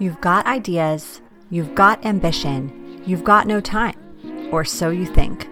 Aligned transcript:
You've 0.00 0.20
got 0.20 0.46
ideas, 0.46 1.20
you've 1.50 1.74
got 1.74 2.06
ambition, 2.06 3.02
you've 3.04 3.24
got 3.24 3.48
no 3.48 3.60
time, 3.60 3.96
or 4.52 4.64
so 4.64 4.90
you 4.90 5.04
think. 5.04 5.48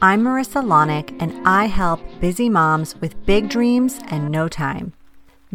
I'm 0.00 0.22
Marissa 0.22 0.64
Lonick, 0.64 1.14
and 1.20 1.46
I 1.46 1.66
help 1.66 2.00
busy 2.18 2.48
moms 2.48 2.96
with 3.02 3.26
big 3.26 3.50
dreams 3.50 4.00
and 4.08 4.30
no 4.30 4.48
time. 4.48 4.94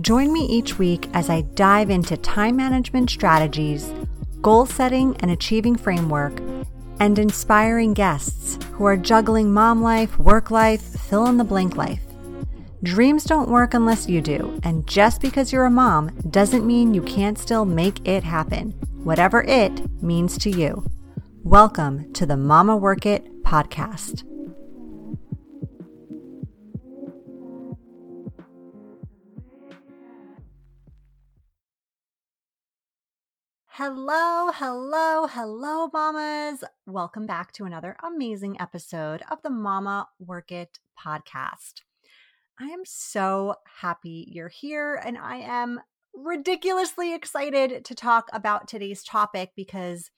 Join 0.01 0.31
me 0.31 0.45
each 0.45 0.77
week 0.77 1.09
as 1.15 1.31
I 1.31 1.41
dive 1.41 1.89
into 1.89 2.15
time 2.15 2.57
management 2.57 3.09
strategies, 3.09 3.91
goal 4.43 4.67
setting 4.67 5.17
and 5.21 5.31
achieving 5.31 5.75
framework, 5.75 6.39
and 6.99 7.17
inspiring 7.17 7.95
guests 7.95 8.59
who 8.73 8.85
are 8.85 8.97
juggling 8.97 9.51
mom 9.51 9.81
life, 9.81 10.19
work 10.19 10.51
life, 10.51 10.83
fill 11.09 11.25
in 11.25 11.37
the 11.37 11.43
blank 11.43 11.75
life. 11.75 12.03
Dreams 12.83 13.25
don't 13.25 13.47
work 13.47 13.75
unless 13.75 14.09
you 14.09 14.21
do, 14.21 14.59
and 14.63 14.87
just 14.87 15.21
because 15.21 15.53
you're 15.53 15.65
a 15.65 15.69
mom 15.69 16.09
doesn't 16.31 16.65
mean 16.65 16.95
you 16.95 17.03
can't 17.03 17.37
still 17.37 17.63
make 17.63 18.07
it 18.07 18.23
happen, 18.23 18.71
whatever 19.03 19.43
it 19.43 20.01
means 20.01 20.35
to 20.39 20.49
you. 20.49 20.83
Welcome 21.43 22.11
to 22.13 22.25
the 22.25 22.37
Mama 22.37 22.75
Work 22.75 23.05
It 23.05 23.43
podcast. 23.43 24.23
Hello, 33.67 34.49
hello, 34.51 35.27
hello, 35.27 35.87
mamas. 35.93 36.63
Welcome 36.87 37.27
back 37.27 37.51
to 37.53 37.65
another 37.65 37.95
amazing 38.03 38.59
episode 38.59 39.21
of 39.29 39.43
the 39.43 39.51
Mama 39.51 40.07
Work 40.17 40.51
It 40.51 40.79
podcast. 40.99 41.81
I 42.59 42.65
am 42.65 42.81
so 42.85 43.55
happy 43.81 44.27
you're 44.31 44.49
here, 44.49 44.95
and 45.03 45.17
I 45.17 45.37
am 45.37 45.79
ridiculously 46.13 47.13
excited 47.13 47.85
to 47.85 47.95
talk 47.95 48.29
about 48.33 48.67
today's 48.67 49.03
topic 49.03 49.51
because 49.55 50.11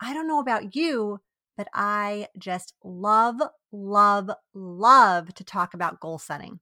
I 0.00 0.12
don't 0.12 0.26
know 0.26 0.40
about 0.40 0.74
you, 0.74 1.20
but 1.56 1.68
I 1.72 2.28
just 2.38 2.74
love, 2.82 3.40
love, 3.70 4.30
love 4.54 5.34
to 5.34 5.44
talk 5.44 5.74
about 5.74 6.00
goal 6.00 6.18
setting. 6.18 6.60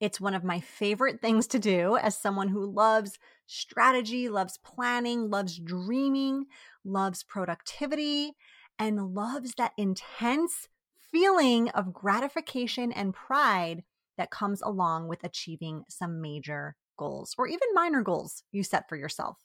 It's 0.00 0.20
one 0.20 0.34
of 0.34 0.42
my 0.44 0.60
favorite 0.60 1.20
things 1.20 1.46
to 1.48 1.58
do 1.58 1.96
as 1.96 2.16
someone 2.16 2.48
who 2.48 2.64
loves 2.64 3.18
strategy, 3.46 4.28
loves 4.28 4.58
planning, 4.64 5.30
loves 5.30 5.58
dreaming, 5.58 6.46
loves 6.84 7.22
productivity, 7.22 8.32
and 8.78 9.14
loves 9.14 9.54
that 9.58 9.72
intense 9.76 10.68
feeling 11.10 11.68
of 11.70 11.92
gratification 11.92 12.90
and 12.90 13.14
pride 13.14 13.84
that 14.16 14.30
comes 14.30 14.62
along 14.62 15.08
with 15.08 15.24
achieving 15.24 15.84
some 15.88 16.20
major 16.20 16.76
goals 16.96 17.34
or 17.38 17.46
even 17.46 17.68
minor 17.74 18.02
goals 18.02 18.42
you 18.52 18.62
set 18.62 18.88
for 18.88 18.96
yourself. 18.96 19.38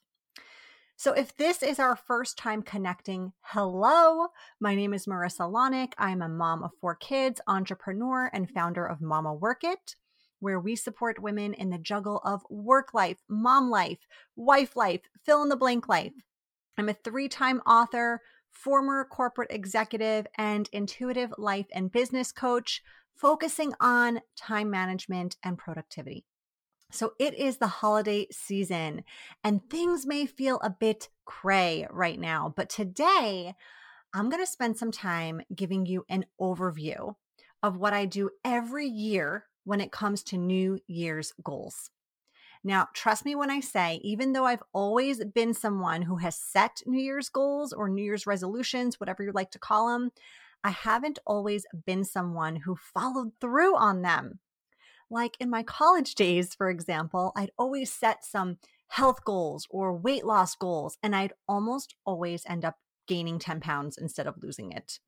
So, 1.00 1.14
if 1.14 1.38
this 1.38 1.62
is 1.62 1.78
our 1.78 1.96
first 1.96 2.40
time 2.40 2.64
connecting, 2.64 3.34
hello, 3.42 4.30
my 4.60 4.74
name 4.74 4.96
is 4.96 5.06
Marissa 5.06 5.42
Lonick. 5.42 5.94
I'm 6.00 6.24
a 6.24 6.28
mom 6.28 6.64
of 6.64 6.72
four 6.82 6.96
kids, 6.96 7.40
entrepreneur, 7.46 8.32
and 8.34 8.50
founder 8.50 8.84
of 8.84 9.00
Mama 9.00 9.32
Work 9.32 9.64
It, 9.64 9.96
where 10.40 10.60
we 10.60 10.76
support 10.76 11.22
women 11.22 11.54
in 11.54 11.70
the 11.70 11.78
juggle 11.78 12.20
of 12.24 12.42
work 12.50 12.96
life, 12.96 13.18
mom 13.30 13.70
life, 13.70 14.00
wife 14.36 14.76
life, 14.76 15.02
fill 15.24 15.44
in 15.44 15.50
the 15.50 15.56
blank 15.56 15.88
life. 15.88 16.14
I'm 16.80 16.90
a 16.90 16.94
three 16.94 17.30
time 17.30 17.60
author, 17.68 18.22
former 18.50 19.06
corporate 19.06 19.52
executive, 19.52 20.26
and 20.36 20.68
intuitive 20.74 21.32
life 21.38 21.68
and 21.74 21.92
business 21.92 22.32
coach 22.32 22.82
focusing 23.18 23.74
on 23.80 24.22
time 24.36 24.70
management 24.70 25.38
and 25.44 25.58
productivity. 25.58 26.26
So 26.92 27.14
it 27.20 27.34
is 27.34 27.58
the 27.58 27.68
holiday 27.68 28.28
season 28.32 29.04
and 29.44 29.70
things 29.70 30.06
may 30.06 30.26
feel 30.26 30.60
a 30.62 30.70
bit 30.70 31.10
cray 31.26 31.88
right 31.92 32.20
now, 32.20 32.54
but 32.56 32.70
today 32.70 33.56
I'm 34.14 34.30
going 34.30 34.42
to 34.42 34.50
spend 34.50 34.78
some 34.78 34.92
time 34.92 35.42
giving 35.54 35.86
you 35.86 36.06
an 36.08 36.26
overview 36.40 37.16
of 37.62 37.78
what 37.78 37.94
I 37.94 38.06
do 38.06 38.30
every 38.46 38.88
year 38.88 39.46
when 39.66 39.82
it 39.82 39.92
comes 39.92 40.24
to 40.24 40.38
New 40.38 40.80
Year's 40.88 41.34
goals. 41.44 41.90
Now, 42.64 42.88
trust 42.94 43.26
me 43.26 43.36
when 43.36 43.52
I 43.52 43.60
say, 43.60 44.00
even 44.04 44.32
though 44.32 44.46
I've 44.46 44.64
always 44.74 45.24
been 45.24 45.54
someone 45.54 46.02
who 46.02 46.18
has 46.18 46.36
set 46.36 46.82
New 46.86 47.02
Year's 47.02 47.30
goals 47.30 47.74
or 47.74 47.90
New 47.90 48.04
Year's 48.04 48.26
resolutions, 48.26 49.00
whatever 49.00 49.24
you 49.24 49.32
like 49.34 49.52
to 49.52 49.60
call 49.60 49.90
them, 49.90 50.12
I 50.64 50.72
haven't 50.72 51.20
always 51.26 51.66
been 51.86 52.04
someone 52.04 52.58
who 52.58 52.76
followed 52.76 53.32
through 53.40 53.76
on 53.76 54.02
them. 54.02 54.40
Like 55.10 55.38
in 55.40 55.50
my 55.50 55.64
college 55.64 56.16
days, 56.16 56.54
for 56.54 56.70
example, 56.70 57.32
I'd 57.36 57.52
always 57.58 57.92
set 57.92 58.26
some 58.26 58.58
health 58.90 59.24
goals 59.24 59.68
or 59.70 59.96
weight 59.96 60.26
loss 60.26 60.56
goals, 60.56 60.98
and 61.02 61.16
I'd 61.16 61.34
almost 61.48 61.96
always 62.06 62.44
end 62.48 62.66
up 62.66 62.76
gaining 63.08 63.40
10 63.40 63.60
pounds 63.62 63.98
instead 63.98 64.28
of 64.28 64.36
losing 64.42 64.72
it. 64.72 65.00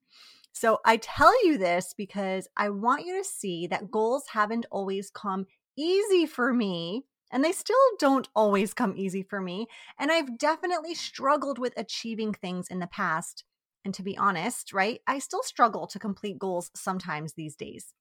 So 0.52 0.78
I 0.84 0.96
tell 0.96 1.32
you 1.46 1.58
this 1.58 1.94
because 1.96 2.48
I 2.56 2.70
want 2.70 3.06
you 3.06 3.18
to 3.18 3.24
see 3.28 3.66
that 3.68 3.90
goals 3.90 4.24
haven't 4.32 4.66
always 4.70 5.10
come 5.10 5.46
easy 5.76 6.26
for 6.26 6.52
me. 6.52 7.04
And 7.32 7.44
they 7.44 7.52
still 7.52 7.76
don't 8.00 8.28
always 8.34 8.74
come 8.74 8.94
easy 8.96 9.22
for 9.22 9.40
me. 9.40 9.68
And 9.98 10.10
I've 10.10 10.36
definitely 10.36 10.96
struggled 10.96 11.60
with 11.60 11.72
achieving 11.76 12.34
things 12.34 12.66
in 12.68 12.80
the 12.80 12.88
past. 12.88 13.44
And 13.84 13.94
to 13.94 14.02
be 14.02 14.16
honest, 14.16 14.72
right, 14.72 15.00
I 15.06 15.18
still 15.18 15.42
struggle 15.42 15.86
to 15.88 15.98
complete 15.98 16.38
goals 16.38 16.70
sometimes 16.74 17.32
these 17.32 17.56
days. 17.56 17.94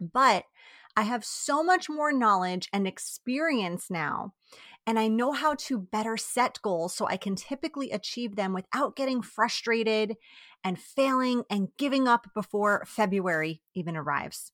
But 0.00 0.44
I 0.96 1.02
have 1.02 1.24
so 1.24 1.62
much 1.62 1.88
more 1.88 2.12
knowledge 2.12 2.68
and 2.72 2.86
experience 2.86 3.90
now, 3.90 4.32
and 4.86 4.98
I 4.98 5.08
know 5.08 5.32
how 5.32 5.54
to 5.54 5.78
better 5.78 6.16
set 6.16 6.60
goals 6.62 6.94
so 6.94 7.06
I 7.06 7.16
can 7.16 7.36
typically 7.36 7.90
achieve 7.90 8.36
them 8.36 8.52
without 8.52 8.96
getting 8.96 9.20
frustrated 9.20 10.16
and 10.64 10.78
failing 10.78 11.44
and 11.50 11.68
giving 11.76 12.08
up 12.08 12.28
before 12.34 12.84
February 12.86 13.62
even 13.74 13.96
arrives. 13.96 14.52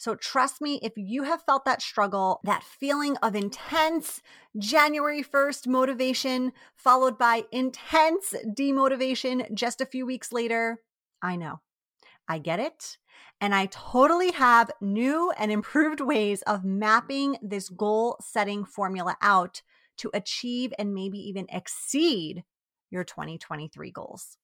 So 0.00 0.14
trust 0.14 0.62
me, 0.62 0.80
if 0.82 0.94
you 0.96 1.24
have 1.24 1.42
felt 1.42 1.66
that 1.66 1.82
struggle, 1.82 2.40
that 2.44 2.62
feeling 2.62 3.18
of 3.18 3.36
intense 3.36 4.22
January 4.58 5.22
1st 5.22 5.68
motivation, 5.68 6.52
followed 6.74 7.18
by 7.18 7.44
intense 7.52 8.34
demotivation 8.46 9.52
just 9.52 9.82
a 9.82 9.84
few 9.84 10.06
weeks 10.06 10.32
later, 10.32 10.80
I 11.20 11.36
know. 11.36 11.60
I 12.26 12.38
get 12.38 12.60
it. 12.60 12.96
And 13.42 13.54
I 13.54 13.66
totally 13.66 14.30
have 14.30 14.70
new 14.80 15.32
and 15.36 15.52
improved 15.52 16.00
ways 16.00 16.40
of 16.46 16.64
mapping 16.64 17.36
this 17.42 17.68
goal 17.68 18.16
setting 18.22 18.64
formula 18.64 19.18
out 19.20 19.60
to 19.98 20.10
achieve 20.14 20.72
and 20.78 20.94
maybe 20.94 21.18
even 21.18 21.44
exceed 21.50 22.44
your 22.90 23.04
2023 23.04 23.90
goals. 23.90 24.38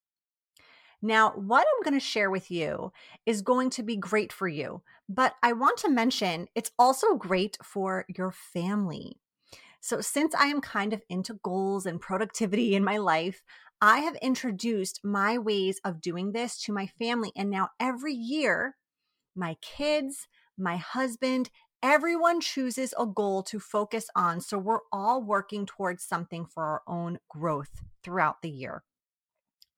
Now, 1.02 1.30
what 1.30 1.66
I'm 1.66 1.82
going 1.82 1.98
to 1.98 2.04
share 2.04 2.30
with 2.30 2.50
you 2.50 2.92
is 3.26 3.42
going 3.42 3.70
to 3.70 3.82
be 3.82 3.96
great 3.96 4.32
for 4.32 4.48
you, 4.48 4.82
but 5.08 5.34
I 5.42 5.52
want 5.52 5.78
to 5.78 5.90
mention 5.90 6.48
it's 6.54 6.72
also 6.78 7.14
great 7.14 7.58
for 7.62 8.06
your 8.08 8.32
family. 8.32 9.20
So, 9.80 10.00
since 10.00 10.34
I 10.34 10.46
am 10.46 10.60
kind 10.60 10.92
of 10.92 11.02
into 11.08 11.34
goals 11.34 11.86
and 11.86 12.00
productivity 12.00 12.74
in 12.74 12.82
my 12.82 12.96
life, 12.96 13.42
I 13.80 13.98
have 13.98 14.16
introduced 14.16 15.00
my 15.04 15.36
ways 15.36 15.80
of 15.84 16.00
doing 16.00 16.32
this 16.32 16.60
to 16.62 16.72
my 16.72 16.86
family. 16.86 17.30
And 17.36 17.50
now 17.50 17.68
every 17.78 18.14
year, 18.14 18.76
my 19.34 19.56
kids, 19.60 20.28
my 20.56 20.76
husband, 20.76 21.50
everyone 21.82 22.40
chooses 22.40 22.94
a 22.98 23.06
goal 23.06 23.42
to 23.44 23.60
focus 23.60 24.08
on. 24.16 24.40
So 24.40 24.58
we're 24.58 24.80
all 24.90 25.22
working 25.22 25.66
towards 25.66 26.02
something 26.02 26.46
for 26.46 26.64
our 26.64 26.82
own 26.88 27.18
growth 27.28 27.82
throughout 28.02 28.40
the 28.40 28.50
year. 28.50 28.82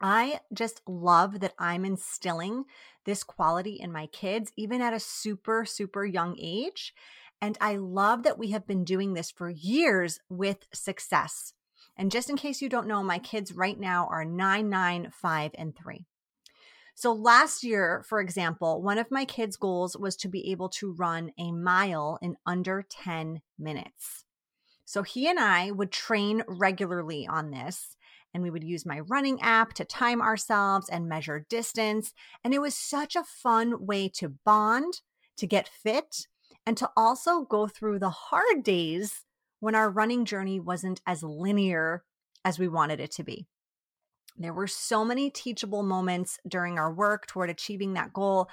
I 0.01 0.41
just 0.53 0.81
love 0.87 1.41
that 1.41 1.55
I'm 1.59 1.85
instilling 1.85 2.65
this 3.05 3.23
quality 3.23 3.79
in 3.81 3.91
my 3.91 4.07
kids, 4.07 4.53
even 4.57 4.81
at 4.81 4.93
a 4.93 5.01
super, 5.01 5.65
super 5.65 6.05
young 6.05 6.37
age. 6.39 6.95
And 7.41 7.57
I 7.61 7.77
love 7.77 8.23
that 8.25 8.39
we 8.39 8.51
have 8.51 8.67
been 8.67 8.85
doing 8.85 9.15
this 9.15 9.31
for 9.31 9.49
years 9.49 10.21
with 10.29 10.67
success. 10.73 11.53
And 11.97 12.11
just 12.11 12.31
in 12.31 12.37
case 12.37 12.63
you 12.63 12.69
don't 12.69 12.87
know, 12.87 13.03
my 13.03 13.19
kids 13.19 13.53
right 13.53 13.79
now 13.79 14.07
are 14.11 14.25
nine, 14.25 14.69
nine, 14.69 15.11
five, 15.13 15.53
and 15.57 15.75
three. 15.77 16.07
So 16.95 17.13
last 17.13 17.63
year, 17.63 18.05
for 18.09 18.21
example, 18.21 18.83
one 18.83 18.99
of 18.99 19.11
my 19.11 19.25
kids' 19.25 19.57
goals 19.57 19.97
was 19.97 20.17
to 20.17 20.29
be 20.29 20.51
able 20.51 20.69
to 20.71 20.93
run 20.93 21.33
a 21.39 21.53
mile 21.53 22.19
in 22.21 22.37
under 22.45 22.85
10 22.89 23.41
minutes. 23.57 24.25
So 24.85 25.03
he 25.03 25.29
and 25.29 25.39
I 25.39 25.71
would 25.71 25.93
train 25.93 26.43
regularly 26.49 27.27
on 27.27 27.51
this 27.51 27.97
and 28.39 28.45
we 28.45 28.51
would 28.51 28.63
use 28.63 28.87
my 28.87 29.01
running 29.01 29.41
app 29.41 29.75
to 29.75 29.85
time 29.85 30.23
ourselves 30.23 30.89
and 30.89 31.09
measure 31.09 31.45
distance. 31.51 32.15
And 32.45 32.55
it 32.55 32.61
was 32.61 32.77
such 32.77 33.17
a 33.17 33.25
fun 33.25 33.85
way 33.85 34.09
to 34.11 34.29
bond, 34.45 35.01
to 35.39 35.47
get 35.49 35.69
fit, 35.69 36.29
and 36.65 36.77
to 36.77 36.89
also 36.97 37.43
go 37.43 37.67
through 37.67 37.99
the 37.99 38.11
hard 38.11 38.63
days 38.63 39.25
when 39.59 39.75
our 39.75 39.91
running 39.91 40.25
journey 40.25 40.61
wasn't 40.61 41.01
as 41.05 41.25
linear 41.25 42.05
as 42.45 42.61
we 42.61 42.69
wanted 42.69 43.01
it 43.01 43.11
to 43.11 43.25
be. 43.25 43.49
There 44.37 44.55
were 44.55 44.69
so 44.69 45.05
many 45.05 45.31
teachable 45.31 45.83
moments 45.83 46.39
during 46.47 46.79
our 46.79 46.95
work 46.95 47.27
toward 47.27 47.51
achieving 47.51 47.95
that 47.95 48.13
goal. 48.13 48.49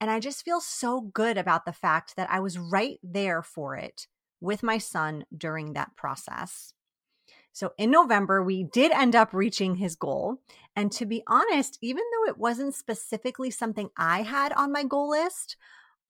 And 0.00 0.10
I 0.10 0.18
just 0.18 0.46
feel 0.46 0.62
so 0.62 1.02
good 1.02 1.36
about 1.36 1.66
the 1.66 1.74
fact 1.74 2.16
that 2.16 2.30
I 2.30 2.40
was 2.40 2.58
right 2.58 2.98
there 3.02 3.42
for 3.42 3.76
it 3.76 4.06
with 4.40 4.62
my 4.62 4.78
son 4.78 5.26
during 5.36 5.74
that 5.74 5.94
process. 5.94 6.72
So 7.56 7.72
in 7.78 7.90
November, 7.90 8.42
we 8.42 8.64
did 8.64 8.92
end 8.92 9.16
up 9.16 9.32
reaching 9.32 9.76
his 9.76 9.96
goal. 9.96 10.42
And 10.76 10.92
to 10.92 11.06
be 11.06 11.22
honest, 11.26 11.78
even 11.80 12.02
though 12.12 12.30
it 12.30 12.36
wasn't 12.36 12.74
specifically 12.74 13.50
something 13.50 13.88
I 13.96 14.20
had 14.20 14.52
on 14.52 14.72
my 14.72 14.84
goal 14.84 15.08
list, 15.08 15.56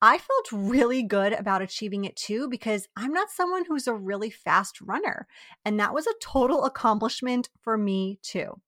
I 0.02 0.18
felt 0.18 0.50
really 0.50 1.04
good 1.04 1.32
about 1.32 1.62
achieving 1.62 2.04
it 2.04 2.16
too 2.16 2.48
because 2.48 2.88
I'm 2.96 3.12
not 3.12 3.30
someone 3.30 3.64
who's 3.64 3.86
a 3.86 3.94
really 3.94 4.28
fast 4.28 4.80
runner. 4.80 5.28
And 5.64 5.78
that 5.78 5.94
was 5.94 6.08
a 6.08 6.18
total 6.20 6.64
accomplishment 6.64 7.48
for 7.60 7.78
me 7.78 8.18
too. 8.24 8.60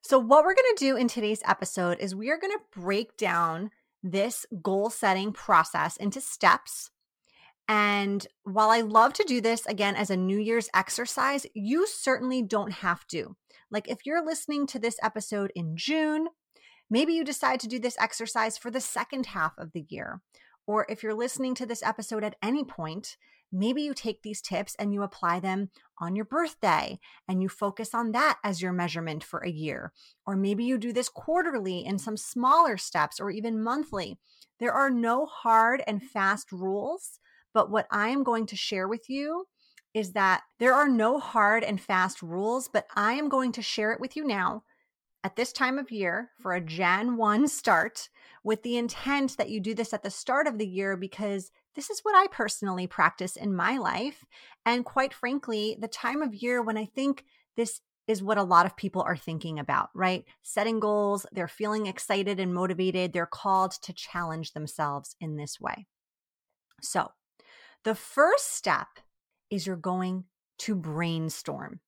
So, 0.00 0.20
what 0.20 0.44
we're 0.44 0.54
going 0.54 0.76
to 0.76 0.84
do 0.84 0.96
in 0.96 1.08
today's 1.08 1.42
episode 1.44 1.98
is 1.98 2.14
we 2.14 2.30
are 2.30 2.38
going 2.38 2.52
to 2.52 2.80
break 2.80 3.16
down 3.16 3.72
this 4.00 4.46
goal 4.62 4.90
setting 4.90 5.32
process 5.32 5.96
into 5.96 6.20
steps. 6.20 6.91
And 7.74 8.26
while 8.42 8.68
I 8.68 8.82
love 8.82 9.14
to 9.14 9.24
do 9.24 9.40
this 9.40 9.64
again 9.64 9.96
as 9.96 10.10
a 10.10 10.16
New 10.16 10.38
Year's 10.38 10.68
exercise, 10.74 11.46
you 11.54 11.86
certainly 11.86 12.42
don't 12.42 12.70
have 12.70 13.06
to. 13.06 13.34
Like 13.70 13.88
if 13.88 14.04
you're 14.04 14.22
listening 14.22 14.66
to 14.66 14.78
this 14.78 14.98
episode 15.02 15.50
in 15.56 15.74
June, 15.74 16.28
maybe 16.90 17.14
you 17.14 17.24
decide 17.24 17.60
to 17.60 17.66
do 17.68 17.78
this 17.78 17.96
exercise 17.98 18.58
for 18.58 18.70
the 18.70 18.82
second 18.82 19.24
half 19.24 19.54
of 19.56 19.72
the 19.72 19.86
year. 19.88 20.20
Or 20.66 20.84
if 20.90 21.02
you're 21.02 21.14
listening 21.14 21.54
to 21.54 21.64
this 21.64 21.82
episode 21.82 22.22
at 22.22 22.36
any 22.42 22.62
point, 22.62 23.16
maybe 23.50 23.80
you 23.80 23.94
take 23.94 24.20
these 24.20 24.42
tips 24.42 24.76
and 24.78 24.92
you 24.92 25.02
apply 25.02 25.40
them 25.40 25.70
on 25.98 26.14
your 26.14 26.26
birthday 26.26 27.00
and 27.26 27.42
you 27.42 27.48
focus 27.48 27.94
on 27.94 28.12
that 28.12 28.38
as 28.44 28.60
your 28.60 28.74
measurement 28.74 29.24
for 29.24 29.40
a 29.40 29.50
year. 29.50 29.94
Or 30.26 30.36
maybe 30.36 30.64
you 30.64 30.76
do 30.76 30.92
this 30.92 31.08
quarterly 31.08 31.86
in 31.86 31.98
some 31.98 32.18
smaller 32.18 32.76
steps 32.76 33.18
or 33.18 33.30
even 33.30 33.64
monthly. 33.64 34.18
There 34.60 34.74
are 34.74 34.90
no 34.90 35.24
hard 35.24 35.82
and 35.86 36.02
fast 36.02 36.52
rules, 36.52 37.18
but 37.54 37.70
what 37.70 37.86
I 37.90 38.08
am 38.08 38.22
going 38.22 38.46
to 38.46 38.56
share 38.56 38.88
with 38.88 39.08
you 39.08 39.46
is 39.94 40.12
that 40.12 40.42
there 40.58 40.74
are 40.74 40.88
no 40.88 41.18
hard 41.18 41.64
and 41.64 41.80
fast 41.80 42.22
rules, 42.22 42.68
but 42.68 42.86
I 42.96 43.12
am 43.14 43.28
going 43.28 43.52
to 43.52 43.62
share 43.62 43.92
it 43.92 44.00
with 44.00 44.16
you 44.16 44.24
now 44.26 44.64
at 45.24 45.36
this 45.36 45.52
time 45.52 45.78
of 45.78 45.90
year 45.90 46.30
for 46.40 46.54
a 46.54 46.60
Jan 46.60 47.16
1 47.16 47.48
start 47.48 48.08
with 48.44 48.62
the 48.62 48.76
intent 48.76 49.36
that 49.36 49.50
you 49.50 49.60
do 49.60 49.74
this 49.74 49.92
at 49.92 50.02
the 50.02 50.10
start 50.10 50.46
of 50.46 50.58
the 50.58 50.66
year 50.66 50.96
because 50.96 51.50
this 51.74 51.90
is 51.90 52.00
what 52.00 52.16
I 52.16 52.26
personally 52.28 52.86
practice 52.86 53.36
in 53.36 53.54
my 53.54 53.78
life. 53.78 54.24
And 54.66 54.84
quite 54.84 55.14
frankly, 55.14 55.76
the 55.78 55.88
time 55.88 56.22
of 56.22 56.34
year 56.34 56.60
when 56.62 56.76
I 56.76 56.86
think 56.86 57.24
this 57.56 57.80
is 58.08 58.22
what 58.22 58.38
a 58.38 58.42
lot 58.42 58.66
of 58.66 58.76
people 58.76 59.02
are 59.02 59.16
thinking 59.16 59.58
about, 59.58 59.90
right? 59.94 60.24
Setting 60.42 60.80
goals, 60.80 61.24
they're 61.32 61.46
feeling 61.46 61.86
excited 61.86 62.40
and 62.40 62.52
motivated, 62.52 63.12
they're 63.12 63.26
called 63.26 63.72
to 63.82 63.92
challenge 63.92 64.52
themselves 64.52 65.14
in 65.20 65.36
this 65.36 65.60
way. 65.60 65.86
So, 66.80 67.12
the 67.84 67.94
first 67.94 68.54
step 68.54 68.88
is 69.50 69.66
you're 69.66 69.76
going 69.76 70.24
to 70.58 70.74
brainstorm. 70.74 71.80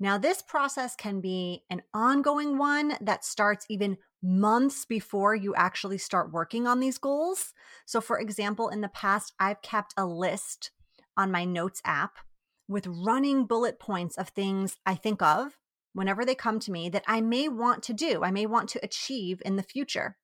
Now, 0.00 0.18
this 0.18 0.42
process 0.42 0.96
can 0.96 1.20
be 1.20 1.62
an 1.70 1.82
ongoing 1.94 2.58
one 2.58 2.96
that 3.00 3.24
starts 3.24 3.64
even 3.68 3.96
months 4.22 4.84
before 4.84 5.34
you 5.34 5.54
actually 5.54 5.98
start 5.98 6.32
working 6.32 6.66
on 6.66 6.80
these 6.80 6.98
goals. 6.98 7.54
So, 7.86 8.00
for 8.00 8.18
example, 8.18 8.68
in 8.68 8.80
the 8.80 8.88
past, 8.88 9.32
I've 9.38 9.62
kept 9.62 9.94
a 9.96 10.04
list 10.04 10.72
on 11.16 11.30
my 11.30 11.44
notes 11.44 11.80
app 11.84 12.18
with 12.66 12.86
running 12.86 13.46
bullet 13.46 13.78
points 13.78 14.16
of 14.16 14.30
things 14.30 14.78
I 14.84 14.94
think 14.94 15.22
of 15.22 15.58
whenever 15.94 16.24
they 16.24 16.34
come 16.34 16.58
to 16.60 16.72
me 16.72 16.88
that 16.90 17.04
I 17.06 17.20
may 17.20 17.48
want 17.48 17.82
to 17.84 17.94
do, 17.94 18.22
I 18.22 18.30
may 18.30 18.46
want 18.46 18.68
to 18.70 18.84
achieve 18.84 19.40
in 19.44 19.56
the 19.56 19.62
future. 19.62 20.16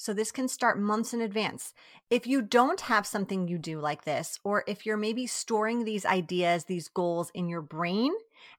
So 0.00 0.14
this 0.14 0.30
can 0.30 0.46
start 0.46 0.78
months 0.78 1.12
in 1.12 1.20
advance. 1.20 1.74
If 2.08 2.24
you 2.24 2.40
don't 2.40 2.80
have 2.82 3.04
something 3.04 3.48
you 3.48 3.58
do 3.58 3.80
like 3.80 4.04
this, 4.04 4.38
or 4.44 4.62
if 4.68 4.86
you're 4.86 4.96
maybe 4.96 5.26
storing 5.26 5.84
these 5.84 6.06
ideas, 6.06 6.64
these 6.64 6.88
goals 6.88 7.32
in 7.34 7.48
your 7.48 7.62
brain, 7.62 8.12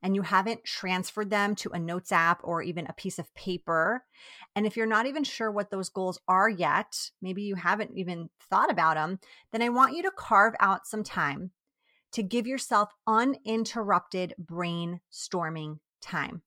and 0.04 0.16
you 0.16 0.22
haven't 0.22 0.66
transferred 0.66 1.30
them 1.30 1.56
to 1.56 1.70
a 1.72 1.80
notes 1.80 2.12
app 2.12 2.42
or 2.44 2.62
even 2.62 2.86
a 2.88 2.94
piece 2.94 3.18
of 3.20 3.34
paper, 3.36 4.04
and 4.54 4.66
if 4.66 4.76
you're 4.76 4.86
not 4.86 5.06
even 5.06 5.24
sure 5.24 5.50
what 5.50 5.72
those 5.72 5.88
goals 5.88 6.20
are 6.28 6.50
yet, 6.50 7.10
maybe 7.22 7.42
you 7.44 7.56
haven't 7.56 7.98
even 7.98 8.30
thought 8.50 8.70
about 8.70 8.96
them, 8.96 9.20
then 9.54 9.62
I 9.62 9.70
want 9.70 9.96
you 9.96 10.04
to 10.04 10.12
carve 10.12 10.56
out 10.60 10.88
some 10.88 11.04
time 11.04 11.52
to 12.12 12.22
give 12.22 12.48
yourself 12.48 12.90
uninterrupted 13.08 14.34
brainstorming 14.44 15.80
time. 16.02 16.42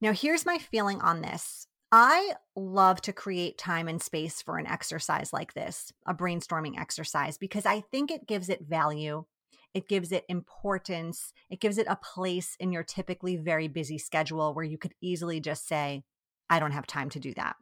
Now, 0.00 0.12
here's 0.12 0.46
my 0.46 0.58
feeling 0.58 1.00
on 1.00 1.22
this. 1.22 1.66
I 1.94 2.32
love 2.56 3.02
to 3.02 3.12
create 3.12 3.58
time 3.58 3.86
and 3.86 4.00
space 4.00 4.40
for 4.40 4.56
an 4.56 4.66
exercise 4.66 5.30
like 5.30 5.52
this, 5.52 5.92
a 6.06 6.14
brainstorming 6.14 6.80
exercise, 6.80 7.36
because 7.36 7.66
I 7.66 7.82
think 7.82 8.10
it 8.10 8.26
gives 8.26 8.48
it 8.48 8.62
value. 8.66 9.26
It 9.74 9.88
gives 9.88 10.10
it 10.10 10.24
importance. 10.28 11.34
It 11.50 11.60
gives 11.60 11.76
it 11.76 11.86
a 11.88 11.96
place 11.96 12.56
in 12.58 12.72
your 12.72 12.82
typically 12.82 13.36
very 13.36 13.68
busy 13.68 13.98
schedule 13.98 14.54
where 14.54 14.64
you 14.64 14.78
could 14.78 14.94
easily 15.02 15.38
just 15.38 15.68
say, 15.68 16.02
I 16.48 16.58
don't 16.58 16.72
have 16.72 16.86
time 16.86 17.10
to 17.10 17.20
do 17.20 17.34
that. 17.34 17.56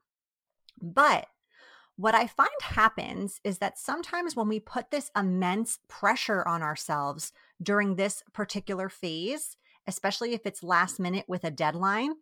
But 0.80 1.26
what 1.96 2.14
I 2.14 2.28
find 2.28 2.48
happens 2.62 3.40
is 3.42 3.58
that 3.58 3.78
sometimes 3.78 4.36
when 4.36 4.48
we 4.48 4.60
put 4.60 4.92
this 4.92 5.10
immense 5.16 5.80
pressure 5.88 6.46
on 6.46 6.62
ourselves 6.62 7.32
during 7.60 7.96
this 7.96 8.22
particular 8.32 8.88
phase, 8.88 9.56
especially 9.86 10.34
if 10.34 10.46
it's 10.46 10.62
last 10.62 11.00
minute 11.00 11.24
with 11.28 11.44
a 11.44 11.50
deadline, 11.50 12.14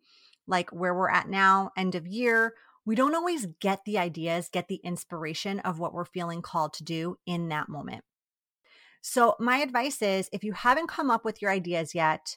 like 0.49 0.71
where 0.71 0.93
we're 0.93 1.09
at 1.09 1.29
now, 1.29 1.71
end 1.77 1.95
of 1.95 2.07
year, 2.07 2.55
we 2.85 2.95
don't 2.95 3.15
always 3.15 3.45
get 3.59 3.85
the 3.85 3.97
ideas, 3.97 4.49
get 4.51 4.67
the 4.67 4.81
inspiration 4.83 5.59
of 5.59 5.79
what 5.79 5.93
we're 5.93 6.05
feeling 6.05 6.41
called 6.41 6.73
to 6.73 6.83
do 6.83 7.17
in 7.25 7.49
that 7.49 7.69
moment. 7.69 8.03
So, 9.01 9.35
my 9.39 9.57
advice 9.57 10.01
is 10.01 10.29
if 10.33 10.43
you 10.43 10.53
haven't 10.53 10.87
come 10.87 11.09
up 11.09 11.23
with 11.23 11.41
your 11.41 11.51
ideas 11.51 11.95
yet, 11.95 12.35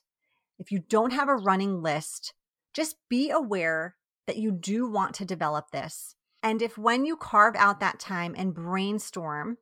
if 0.59 0.71
you 0.71 0.79
don't 0.79 1.13
have 1.13 1.29
a 1.29 1.37
running 1.37 1.83
list, 1.83 2.35
just 2.73 2.97
be 3.09 3.31
aware 3.31 3.97
that 4.27 4.37
you 4.37 4.53
do 4.53 4.89
want 4.89 5.15
to 5.17 5.25
develop 5.25 5.71
this. 5.71 6.15
And 6.43 6.63
if 6.63 6.79
when 6.79 7.05
you 7.05 7.17
carve 7.17 7.57
out 7.57 7.81
that 7.81 7.99
time 7.99 8.35
and 8.37 8.55
brainstorm, 8.55 9.59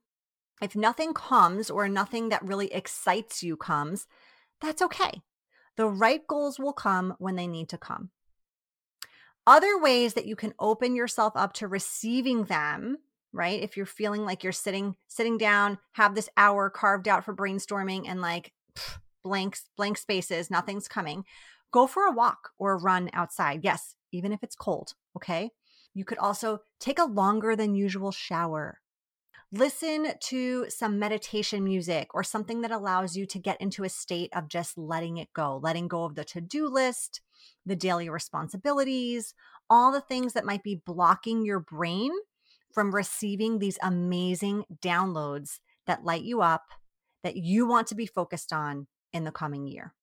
if 0.60 0.76
nothing 0.76 1.14
comes 1.14 1.70
or 1.70 1.88
nothing 1.88 2.28
that 2.28 2.44
really 2.44 2.72
excites 2.72 3.42
you 3.42 3.56
comes, 3.56 4.06
that's 4.60 4.82
okay. 4.82 5.22
The 5.76 5.88
right 5.88 6.26
goals 6.26 6.58
will 6.58 6.72
come 6.72 7.14
when 7.18 7.36
they 7.36 7.46
need 7.46 7.68
to 7.70 7.78
come. 7.78 8.10
Other 9.46 9.80
ways 9.80 10.14
that 10.14 10.26
you 10.26 10.36
can 10.36 10.54
open 10.58 10.94
yourself 10.94 11.32
up 11.34 11.52
to 11.54 11.68
receiving 11.68 12.44
them, 12.44 12.98
right? 13.32 13.62
If 13.62 13.76
you're 13.76 13.86
feeling 13.86 14.24
like 14.24 14.44
you're 14.44 14.52
sitting 14.52 14.96
sitting 15.08 15.38
down, 15.38 15.78
have 15.92 16.14
this 16.14 16.28
hour 16.36 16.70
carved 16.70 17.08
out 17.08 17.24
for 17.24 17.34
brainstorming 17.34 18.08
and 18.08 18.20
like 18.20 18.52
pff, 18.74 18.98
blanks 19.24 19.68
blank 19.76 19.98
spaces, 19.98 20.50
nothing's 20.50 20.88
coming. 20.88 21.24
Go 21.72 21.86
for 21.86 22.04
a 22.06 22.12
walk 22.12 22.50
or 22.58 22.72
a 22.72 22.80
run 22.80 23.10
outside. 23.12 23.60
Yes, 23.62 23.94
even 24.12 24.32
if 24.32 24.42
it's 24.42 24.56
cold, 24.56 24.94
okay? 25.16 25.50
You 25.94 26.04
could 26.04 26.18
also 26.18 26.60
take 26.78 26.98
a 26.98 27.04
longer 27.04 27.56
than 27.56 27.74
usual 27.74 28.12
shower. 28.12 28.80
Listen 29.52 30.12
to 30.20 30.66
some 30.70 31.00
meditation 31.00 31.64
music 31.64 32.14
or 32.14 32.22
something 32.22 32.60
that 32.60 32.70
allows 32.70 33.16
you 33.16 33.26
to 33.26 33.38
get 33.40 33.60
into 33.60 33.82
a 33.82 33.88
state 33.88 34.30
of 34.32 34.46
just 34.46 34.78
letting 34.78 35.16
it 35.16 35.32
go, 35.34 35.58
letting 35.60 35.88
go 35.88 36.04
of 36.04 36.14
the 36.14 36.22
to 36.22 36.40
do 36.40 36.68
list, 36.68 37.20
the 37.66 37.74
daily 37.74 38.08
responsibilities, 38.08 39.34
all 39.68 39.90
the 39.90 40.00
things 40.00 40.34
that 40.34 40.44
might 40.44 40.62
be 40.62 40.80
blocking 40.86 41.44
your 41.44 41.58
brain 41.58 42.12
from 42.72 42.94
receiving 42.94 43.58
these 43.58 43.78
amazing 43.82 44.64
downloads 44.80 45.58
that 45.86 46.04
light 46.04 46.22
you 46.22 46.40
up, 46.40 46.66
that 47.24 47.36
you 47.36 47.66
want 47.66 47.88
to 47.88 47.96
be 47.96 48.06
focused 48.06 48.52
on 48.52 48.86
in 49.12 49.24
the 49.24 49.32
coming 49.32 49.66
year. 49.66 49.94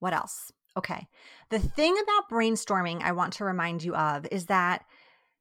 What 0.00 0.12
else? 0.12 0.50
Okay. 0.76 1.06
The 1.50 1.60
thing 1.60 1.96
about 2.02 2.28
brainstorming 2.28 3.00
I 3.00 3.12
want 3.12 3.34
to 3.34 3.44
remind 3.44 3.84
you 3.84 3.94
of 3.94 4.26
is 4.32 4.46
that 4.46 4.84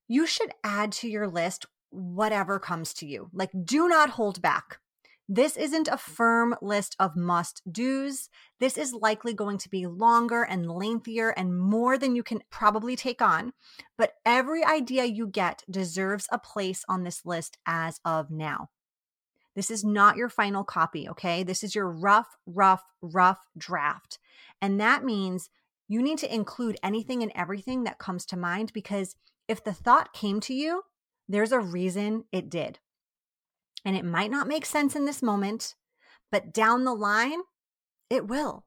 you 0.07 0.27
should 0.27 0.51
add 0.63 0.91
to 0.91 1.09
your 1.09 1.27
list 1.27 1.65
whatever 1.93 2.59
comes 2.59 2.93
to 2.95 3.05
you. 3.05 3.29
Like, 3.33 3.51
do 3.63 3.87
not 3.87 4.11
hold 4.11 4.41
back. 4.41 4.79
This 5.29 5.55
isn't 5.55 5.87
a 5.87 5.91
mm. 5.91 5.99
firm 5.99 6.55
list 6.61 6.95
of 6.99 7.15
must 7.15 7.61
do's. 7.71 8.29
This 8.59 8.77
is 8.77 8.93
likely 8.93 9.33
going 9.33 9.57
to 9.59 9.69
be 9.69 9.87
longer 9.87 10.43
and 10.43 10.69
lengthier 10.69 11.29
and 11.29 11.57
more 11.57 11.97
than 11.97 12.15
you 12.15 12.23
can 12.23 12.41
probably 12.49 12.95
take 12.95 13.21
on. 13.21 13.53
But 13.97 14.13
every 14.25 14.63
idea 14.63 15.05
you 15.05 15.27
get 15.27 15.63
deserves 15.69 16.27
a 16.31 16.39
place 16.39 16.83
on 16.89 17.03
this 17.03 17.25
list 17.25 17.57
as 17.65 17.99
of 18.03 18.29
now. 18.31 18.69
This 19.55 19.69
is 19.69 19.83
not 19.83 20.17
your 20.17 20.29
final 20.29 20.63
copy, 20.63 21.07
okay? 21.07 21.43
This 21.43 21.63
is 21.63 21.75
your 21.75 21.89
rough, 21.89 22.35
rough, 22.45 22.83
rough 23.01 23.47
draft. 23.57 24.17
And 24.61 24.79
that 24.81 25.05
means 25.05 25.49
you 25.87 26.01
need 26.01 26.17
to 26.19 26.33
include 26.33 26.77
anything 26.83 27.21
and 27.21 27.31
everything 27.35 27.83
that 27.83 27.99
comes 27.99 28.25
to 28.27 28.37
mind 28.37 28.71
because 28.73 29.15
if 29.47 29.63
the 29.63 29.73
thought 29.73 30.13
came 30.13 30.39
to 30.41 30.53
you, 30.53 30.83
there's 31.33 31.51
a 31.51 31.59
reason 31.59 32.25
it 32.31 32.49
did. 32.49 32.79
And 33.85 33.95
it 33.95 34.05
might 34.05 34.31
not 34.31 34.47
make 34.47 34.65
sense 34.65 34.95
in 34.95 35.05
this 35.05 35.21
moment, 35.21 35.75
but 36.31 36.53
down 36.53 36.83
the 36.83 36.93
line, 36.93 37.39
it 38.09 38.27
will. 38.27 38.65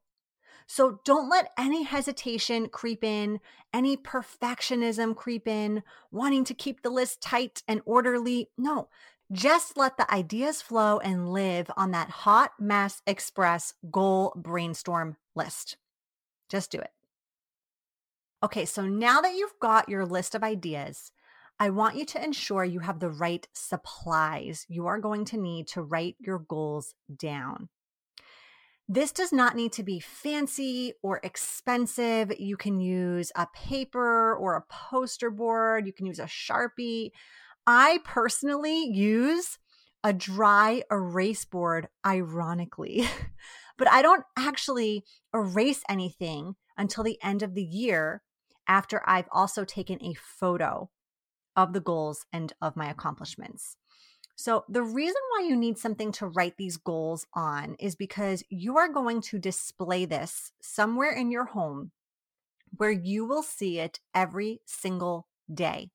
So 0.67 1.01
don't 1.05 1.29
let 1.29 1.53
any 1.57 1.85
hesitation 1.85 2.69
creep 2.69 3.05
in, 3.05 3.39
any 3.73 3.97
perfectionism 3.97 5.15
creep 5.15 5.47
in, 5.47 5.85
wanting 6.11 6.43
to 6.45 6.55
keep 6.55 6.83
the 6.83 6.91
list 6.91 7.21
tight 7.21 7.63
and 7.69 7.81
orderly. 7.87 8.51
No, 8.59 8.89
Just 9.33 9.77
let 9.77 9.97
the 9.97 10.13
ideas 10.13 10.63
flow 10.63 10.99
and 10.99 11.33
live 11.33 11.69
on 11.77 11.91
that 11.91 12.11
hot 12.11 12.53
mass 12.61 13.03
express 13.07 13.75
goal 13.91 14.33
brainstorm 14.37 15.17
list. 15.35 15.77
Just 16.49 16.71
do 16.71 16.79
it. 16.79 16.93
Okay, 18.43 18.65
so 18.65 18.87
now 18.87 19.21
that 19.21 19.35
you've 19.35 19.59
got 19.61 19.89
your 19.89 20.07
list 20.07 20.37
of 20.37 20.45
ideas, 20.45 21.11
I 21.59 21.71
want 21.71 21.97
you 21.97 22.05
to 22.07 22.23
ensure 22.23 22.65
you 22.65 22.81
have 22.81 23.01
the 23.01 23.09
right 23.09 23.47
supplies 23.55 24.67
you 24.69 24.87
are 24.87 24.99
going 24.99 25.25
to 25.27 25.39
need 25.39 25.69
to 25.69 25.83
write 25.83 26.17
your 26.19 26.39
goals 26.39 26.95
down. 27.15 27.71
This 28.89 29.11
does 29.11 29.33
not 29.33 29.57
need 29.57 29.73
to 29.73 29.83
be 29.83 29.99
fancy 29.99 30.93
or 31.03 31.19
expensive. 31.23 32.33
You 32.39 32.57
can 32.57 32.79
use 32.79 33.33
a 33.35 33.49
paper 33.55 34.35
or 34.35 34.55
a 34.55 34.65
poster 34.69 35.31
board. 35.31 35.87
You 35.87 35.93
can 35.93 36.07
use 36.07 36.21
a 36.21 36.25
Sharpie. 36.25 37.11
I 37.67 38.01
personally 38.05 38.85
use 38.85 39.59
a 40.05 40.13
dry 40.13 40.83
erase 40.89 41.45
board, 41.45 41.89
ironically, 42.07 43.09
but 43.79 43.89
I 43.89 44.03
don't 44.03 44.23
actually 44.37 45.05
erase 45.35 45.83
anything 45.89 46.55
until 46.77 47.03
the 47.03 47.19
end 47.25 47.43
of 47.43 47.55
the 47.55 47.65
year 47.65 48.23
after 48.69 49.03
I've 49.05 49.29
also 49.33 49.65
taken 49.65 50.01
a 50.01 50.15
photo 50.15 50.91
of 51.57 51.73
the 51.73 51.81
goals 51.81 52.27
and 52.33 52.53
of 52.61 52.77
my 52.77 52.89
accomplishments. 52.91 53.77
So, 54.39 54.65
the 54.69 54.83
reason 54.83 55.21
why 55.31 55.47
you 55.49 55.57
need 55.57 55.79
something 55.79 56.13
to 56.13 56.27
write 56.27 56.59
these 56.59 56.77
goals 56.77 57.27
on 57.33 57.75
is 57.79 57.95
because 57.95 58.45
you 58.51 58.77
are 58.77 58.93
going 58.93 59.23
to 59.23 59.39
display 59.39 60.05
this 60.05 60.53
somewhere 60.61 61.11
in 61.11 61.31
your 61.31 61.47
home 61.47 61.93
where 62.77 62.91
you 62.91 63.25
will 63.25 63.43
see 63.43 63.79
it 63.79 64.01
every 64.15 64.61
single 64.67 65.27
day. 65.53 65.91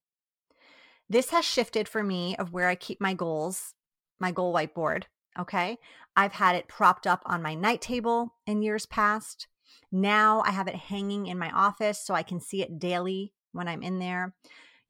This 1.09 1.29
has 1.29 1.45
shifted 1.45 1.87
for 1.87 2.03
me 2.03 2.35
of 2.37 2.51
where 2.51 2.67
I 2.67 2.75
keep 2.75 3.01
my 3.01 3.13
goals, 3.13 3.73
my 4.19 4.31
goal 4.31 4.53
whiteboard. 4.53 5.03
Okay. 5.37 5.77
I've 6.15 6.33
had 6.33 6.55
it 6.55 6.67
propped 6.67 7.05
up 7.05 7.21
on 7.25 7.41
my 7.41 7.53
night 7.53 7.81
table 7.81 8.35
in 8.47 8.61
years 8.61 8.85
past. 8.85 9.47
Now 9.91 10.41
I 10.45 10.51
have 10.51 10.67
it 10.67 10.75
hanging 10.75 11.27
in 11.27 11.37
my 11.37 11.51
office 11.51 11.99
so 11.99 12.13
I 12.13 12.23
can 12.23 12.39
see 12.39 12.61
it 12.61 12.79
daily 12.79 13.33
when 13.51 13.67
I'm 13.67 13.83
in 13.83 13.99
there. 13.99 14.33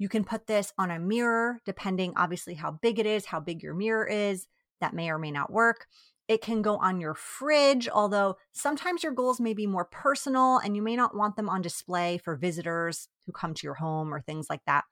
You 0.01 0.09
can 0.09 0.23
put 0.23 0.47
this 0.47 0.73
on 0.79 0.89
a 0.89 0.97
mirror, 0.97 1.59
depending 1.63 2.13
obviously 2.15 2.55
how 2.55 2.71
big 2.71 2.97
it 2.97 3.05
is, 3.05 3.27
how 3.27 3.39
big 3.39 3.61
your 3.61 3.75
mirror 3.75 4.07
is. 4.07 4.47
That 4.79 4.95
may 4.95 5.11
or 5.11 5.19
may 5.19 5.29
not 5.29 5.53
work. 5.53 5.85
It 6.27 6.41
can 6.41 6.63
go 6.63 6.77
on 6.77 6.99
your 6.99 7.13
fridge, 7.13 7.87
although 7.87 8.37
sometimes 8.51 9.03
your 9.03 9.11
goals 9.11 9.39
may 9.39 9.53
be 9.53 9.67
more 9.67 9.85
personal 9.85 10.57
and 10.57 10.75
you 10.75 10.81
may 10.81 10.95
not 10.95 11.15
want 11.15 11.35
them 11.35 11.47
on 11.47 11.61
display 11.61 12.17
for 12.17 12.35
visitors 12.35 13.09
who 13.27 13.31
come 13.31 13.53
to 13.53 13.67
your 13.67 13.75
home 13.75 14.11
or 14.11 14.21
things 14.21 14.47
like 14.49 14.65
that. 14.65 14.85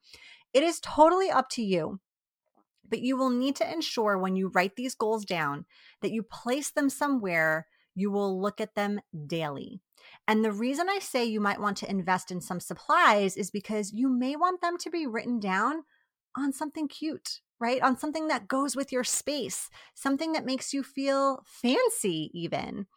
It 0.54 0.62
is 0.62 0.80
totally 0.80 1.32
up 1.32 1.50
to 1.54 1.63
you. 1.63 2.00
But 2.88 3.01
you 3.01 3.18
will 3.18 3.32
need 3.32 3.56
to 3.56 3.74
ensure 3.74 4.16
when 4.16 4.36
you 4.36 4.51
write 4.54 4.75
these 4.75 4.94
goals 4.94 5.25
down 5.25 5.66
that 6.04 6.12
you 6.12 6.22
place 6.22 6.70
them 6.70 6.88
somewhere 6.88 7.66
you 8.00 8.12
will 8.12 8.41
look 8.41 8.62
at 8.62 8.75
them 8.75 9.00
daily. 9.27 9.82
And 10.27 10.44
the 10.44 10.51
reason 10.51 10.88
I 10.89 11.00
say 11.00 11.25
you 11.25 11.41
might 11.41 11.60
want 11.60 11.77
to 11.77 11.89
invest 11.89 12.32
in 12.32 12.41
some 12.41 12.60
supplies 12.60 13.36
is 13.36 13.51
because 13.51 13.94
you 13.94 14.10
may 14.10 14.36
want 14.36 14.62
them 14.62 14.77
to 14.79 14.89
be 14.89 15.06
written 15.06 15.39
down 15.39 15.84
on 16.38 16.53
something 16.53 16.88
cute, 16.88 17.41
right? 17.60 17.82
On 17.82 17.98
something 17.98 18.27
that 18.27 18.48
goes 18.48 18.75
with 18.75 18.91
your 18.91 19.03
space, 19.03 19.70
something 19.96 20.32
that 20.34 20.46
makes 20.46 20.74
you 20.74 20.84
feel 20.84 21.44
fancy, 21.46 22.32
even. 22.34 22.88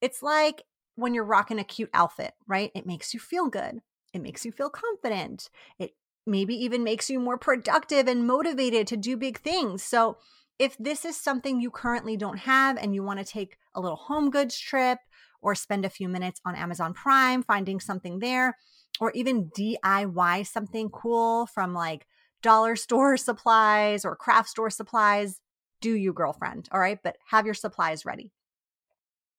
It's 0.00 0.22
like 0.22 0.62
when 0.94 1.14
you're 1.14 1.24
rocking 1.24 1.58
a 1.58 1.64
cute 1.64 1.90
outfit, 1.92 2.32
right? 2.46 2.70
It 2.74 2.86
makes 2.86 3.12
you 3.12 3.20
feel 3.20 3.48
good. 3.48 3.80
It 4.14 4.22
makes 4.22 4.44
you 4.44 4.52
feel 4.52 4.70
confident. 4.70 5.50
It 5.78 5.92
maybe 6.26 6.54
even 6.54 6.82
makes 6.82 7.10
you 7.10 7.20
more 7.20 7.38
productive 7.38 8.08
and 8.08 8.26
motivated 8.26 8.86
to 8.88 8.96
do 8.96 9.16
big 9.16 9.38
things. 9.38 9.82
So, 9.82 10.18
if 10.58 10.76
this 10.78 11.04
is 11.04 11.16
something 11.16 11.60
you 11.60 11.70
currently 11.70 12.16
don't 12.16 12.38
have 12.38 12.76
and 12.78 12.94
you 12.94 13.02
want 13.02 13.18
to 13.18 13.24
take 13.24 13.58
a 13.74 13.80
little 13.80 13.96
home 13.96 14.30
goods 14.30 14.58
trip 14.58 14.98
or 15.42 15.54
spend 15.54 15.84
a 15.84 15.90
few 15.90 16.08
minutes 16.08 16.40
on 16.44 16.56
Amazon 16.56 16.94
Prime 16.94 17.42
finding 17.42 17.78
something 17.78 18.18
there, 18.18 18.56
or 19.00 19.12
even 19.12 19.50
DIY 19.50 20.46
something 20.46 20.88
cool 20.88 21.46
from 21.46 21.74
like 21.74 22.06
dollar 22.42 22.76
store 22.76 23.16
supplies 23.16 24.04
or 24.04 24.16
craft 24.16 24.48
store 24.48 24.70
supplies, 24.70 25.40
do 25.80 25.94
you, 25.94 26.12
girlfriend? 26.12 26.68
All 26.72 26.80
right, 26.80 26.98
but 27.02 27.16
have 27.26 27.44
your 27.44 27.54
supplies 27.54 28.06
ready. 28.06 28.32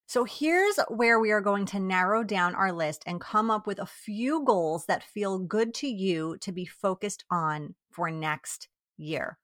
So 0.06 0.24
here's 0.24 0.80
where 0.88 1.20
we 1.20 1.32
are 1.32 1.42
going 1.42 1.66
to 1.68 1.80
narrow 1.80 2.24
down 2.24 2.56
our 2.56 2.72
list 2.72 3.04
and 3.06 3.20
come 3.20 3.52
up 3.52 3.68
with 3.68 3.80
a 3.80 3.86
few 3.86 4.46
goals 4.46 4.86
that 4.86 5.04
feel 5.04 5.38
good 5.38 5.74
to 5.76 5.88
you 5.88 6.38
to 6.40 6.54
be 6.54 6.66
focused 6.66 7.26
on 7.30 7.76
for 7.92 8.10
next 8.10 8.70
year. 8.96 9.38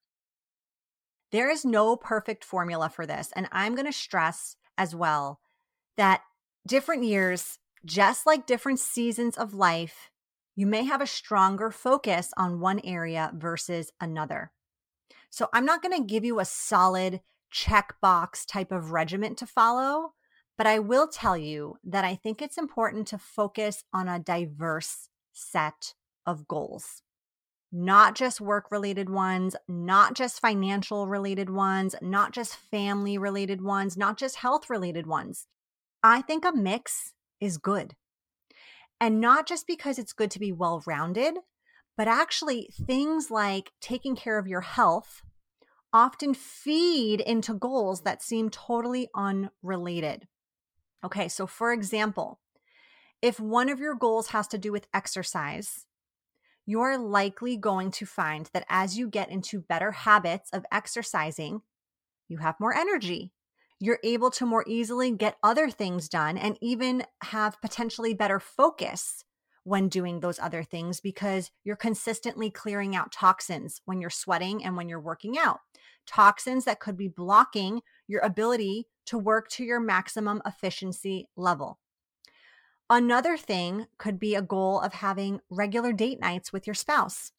There 1.33 1.49
is 1.49 1.65
no 1.65 1.95
perfect 1.95 2.45
formula 2.45 2.89
for 2.89 3.07
this. 3.07 3.33
And 3.35 3.49
I'm 3.51 3.73
going 3.73 3.87
to 3.87 3.91
stress 3.91 4.55
as 4.77 4.95
well 4.95 5.39
that 5.97 6.21
different 6.67 7.03
years, 7.03 7.57
just 7.83 8.27
like 8.27 8.45
different 8.45 8.79
seasons 8.79 9.35
of 9.35 9.55
life, 9.55 10.11
you 10.55 10.67
may 10.67 10.83
have 10.83 11.01
a 11.01 11.07
stronger 11.07 11.71
focus 11.71 12.31
on 12.37 12.59
one 12.59 12.79
area 12.83 13.31
versus 13.33 13.91
another. 13.99 14.51
So 15.31 15.49
I'm 15.51 15.65
not 15.65 15.81
going 15.81 15.97
to 15.99 16.07
give 16.07 16.23
you 16.23 16.39
a 16.39 16.45
solid 16.45 17.21
checkbox 17.51 18.45
type 18.47 18.71
of 18.71 18.91
regiment 18.91 19.39
to 19.39 19.47
follow, 19.47 20.13
but 20.55 20.67
I 20.67 20.77
will 20.77 21.07
tell 21.07 21.35
you 21.35 21.77
that 21.83 22.05
I 22.05 22.13
think 22.13 22.43
it's 22.43 22.59
important 22.59 23.07
to 23.07 23.17
focus 23.17 23.83
on 23.91 24.07
a 24.07 24.19
diverse 24.19 25.09
set 25.31 25.95
of 26.27 26.47
goals. 26.47 27.01
Not 27.75 28.13
just 28.13 28.39
work 28.39 28.69
related 28.69 29.09
ones, 29.09 29.55
not 29.67 30.13
just 30.13 30.39
financial 30.39 31.07
related 31.07 31.49
ones, 31.49 31.95
not 32.03 32.31
just 32.31 32.55
family 32.55 33.17
related 33.17 33.63
ones, 33.63 33.97
not 33.97 34.15
just 34.15 34.35
health 34.37 34.69
related 34.69 35.07
ones. 35.07 35.47
I 36.03 36.21
think 36.21 36.45
a 36.45 36.55
mix 36.55 37.13
is 37.41 37.57
good. 37.57 37.95
And 39.01 39.19
not 39.19 39.47
just 39.47 39.65
because 39.65 39.97
it's 39.97 40.13
good 40.13 40.29
to 40.31 40.39
be 40.39 40.51
well 40.51 40.83
rounded, 40.85 41.33
but 41.97 42.07
actually 42.07 42.69
things 42.85 43.31
like 43.31 43.71
taking 43.81 44.15
care 44.15 44.37
of 44.37 44.47
your 44.47 44.61
health 44.61 45.23
often 45.91 46.35
feed 46.35 47.21
into 47.21 47.55
goals 47.55 48.01
that 48.01 48.21
seem 48.21 48.51
totally 48.51 49.09
unrelated. 49.15 50.27
Okay, 51.03 51.27
so 51.27 51.47
for 51.47 51.73
example, 51.73 52.39
if 53.19 53.39
one 53.39 53.69
of 53.69 53.79
your 53.79 53.95
goals 53.95 54.27
has 54.27 54.47
to 54.49 54.59
do 54.59 54.71
with 54.71 54.87
exercise, 54.93 55.87
you're 56.65 56.97
likely 56.97 57.57
going 57.57 57.91
to 57.91 58.05
find 58.05 58.49
that 58.53 58.65
as 58.69 58.97
you 58.97 59.09
get 59.09 59.29
into 59.29 59.59
better 59.61 59.91
habits 59.91 60.49
of 60.51 60.65
exercising, 60.71 61.61
you 62.27 62.37
have 62.37 62.59
more 62.59 62.75
energy, 62.75 63.31
you're 63.79 63.99
able 64.03 64.31
to 64.31 64.45
more 64.45 64.63
easily 64.65 65.11
get 65.11 65.37
other 65.43 65.69
things 65.69 66.07
done 66.07 66.37
and 66.37 66.57
even 66.61 67.03
have 67.23 67.59
potentially 67.61 68.13
better 68.13 68.39
focus 68.39 69.25
when 69.65 69.87
doing 69.87 70.19
those 70.19 70.39
other 70.39 70.63
things 70.63 70.99
because 70.99 71.51
you're 71.63 71.75
consistently 71.75 72.49
clearing 72.49 72.95
out 72.95 73.11
toxins 73.11 73.81
when 73.85 74.01
you're 74.01 74.09
sweating 74.09 74.63
and 74.63 74.75
when 74.75 74.89
you're 74.89 74.99
working 74.99 75.37
out. 75.37 75.59
Toxins 76.05 76.65
that 76.65 76.79
could 76.79 76.97
be 76.97 77.07
blocking 77.07 77.81
your 78.07 78.21
ability 78.21 78.87
to 79.05 79.17
work 79.17 79.49
to 79.49 79.63
your 79.63 79.79
maximum 79.79 80.41
efficiency 80.45 81.29
level. 81.35 81.79
Another 82.89 83.37
thing 83.37 83.87
could 83.97 84.19
be 84.19 84.35
a 84.35 84.41
goal 84.41 84.79
of 84.79 84.93
having 84.93 85.39
regular 85.49 85.93
date 85.93 86.19
nights 86.19 86.53
with 86.53 86.67
your 86.67 86.73
spouse 86.73 87.31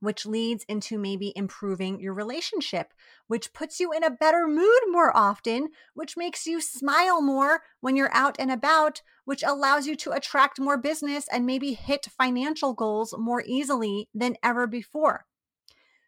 which 0.00 0.26
leads 0.26 0.64
into 0.68 0.98
maybe 0.98 1.32
improving 1.34 2.00
your 2.00 2.14
relationship, 2.14 2.92
which 3.26 3.52
puts 3.52 3.80
you 3.80 3.92
in 3.92 4.04
a 4.04 4.10
better 4.10 4.46
mood 4.46 4.80
more 4.88 5.14
often, 5.16 5.68
which 5.94 6.16
makes 6.16 6.46
you 6.46 6.60
smile 6.60 7.22
more 7.22 7.62
when 7.80 7.96
you're 7.96 8.14
out 8.14 8.36
and 8.38 8.50
about, 8.50 9.02
which 9.24 9.42
allows 9.42 9.86
you 9.86 9.96
to 9.96 10.12
attract 10.12 10.60
more 10.60 10.76
business 10.76 11.26
and 11.32 11.46
maybe 11.46 11.72
hit 11.72 12.06
financial 12.16 12.74
goals 12.74 13.14
more 13.18 13.42
easily 13.46 14.08
than 14.14 14.36
ever 14.42 14.66
before. 14.66 15.26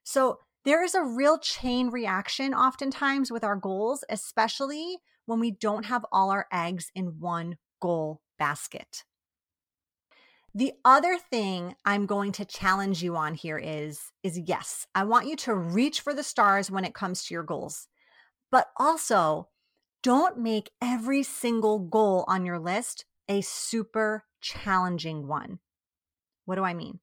So, 0.05 0.39
there 0.65 0.85
is 0.85 0.95
a 0.95 1.03
real 1.03 1.39
chain 1.39 1.89
reaction 1.89 2.53
oftentimes 2.53 3.31
with 3.31 3.43
our 3.43 3.57
goals, 3.57 4.05
especially 4.11 4.99
when 5.25 5.41
we 5.41 5.51
don't 5.51 5.87
have 5.87 6.05
all 6.13 6.31
our 6.31 6.47
eggs 6.53 6.91
in 6.95 7.21
one 7.21 7.57
goal 7.81 8.21
basket. 8.39 9.05
The 10.55 10.73
other 10.85 11.19
thing 11.19 11.75
I'm 11.85 12.07
going 12.07 12.33
to 12.33 12.45
challenge 12.45 13.03
you 13.03 13.17
on 13.17 13.35
here 13.35 13.59
is 13.59 14.13
is 14.23 14.39
yes, 14.39 14.87
I 14.95 15.05
want 15.05 15.27
you 15.27 15.37
to 15.37 15.55
reach 15.55 16.01
for 16.01 16.15
the 16.15 16.23
stars 16.23 16.71
when 16.71 16.85
it 16.85 16.95
comes 16.95 17.25
to 17.25 17.35
your 17.35 17.43
goals. 17.43 17.87
But 18.51 18.69
also, 18.77 19.49
don't 20.03 20.39
make 20.39 20.71
every 20.81 21.23
single 21.23 21.79
goal 21.79 22.25
on 22.29 22.47
your 22.47 22.59
list 22.59 23.05
a 23.29 23.43
super 23.43 24.25
challenging 24.41 25.27
one. 25.27 25.59
What 26.45 26.55
do 26.55 26.65
I 26.65 26.73
mean? 26.73 27.01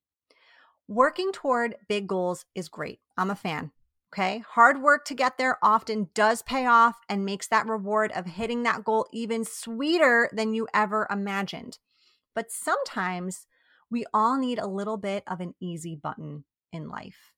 Working 0.87 1.31
toward 1.31 1.75
big 1.87 2.07
goals 2.07 2.45
is 2.55 2.67
great. 2.67 2.99
I'm 3.17 3.29
a 3.29 3.35
fan. 3.35 3.71
Okay. 4.13 4.43
Hard 4.47 4.81
work 4.81 5.03
to 5.05 5.13
get 5.13 5.37
there 5.37 5.57
often 5.61 6.09
does 6.13 6.41
pay 6.41 6.65
off 6.65 6.95
and 7.09 7.25
makes 7.25 7.47
that 7.47 7.67
reward 7.67 8.11
of 8.13 8.25
hitting 8.25 8.63
that 8.63 8.83
goal 8.85 9.07
even 9.11 9.43
sweeter 9.43 10.29
than 10.31 10.53
you 10.53 10.67
ever 10.73 11.07
imagined. 11.09 11.79
But 12.33 12.51
sometimes 12.51 13.47
we 13.89 14.05
all 14.13 14.37
need 14.37 14.57
a 14.57 14.67
little 14.67 14.97
bit 14.97 15.23
of 15.27 15.41
an 15.41 15.53
easy 15.59 15.95
button 15.95 16.45
in 16.71 16.87
life. 16.89 17.33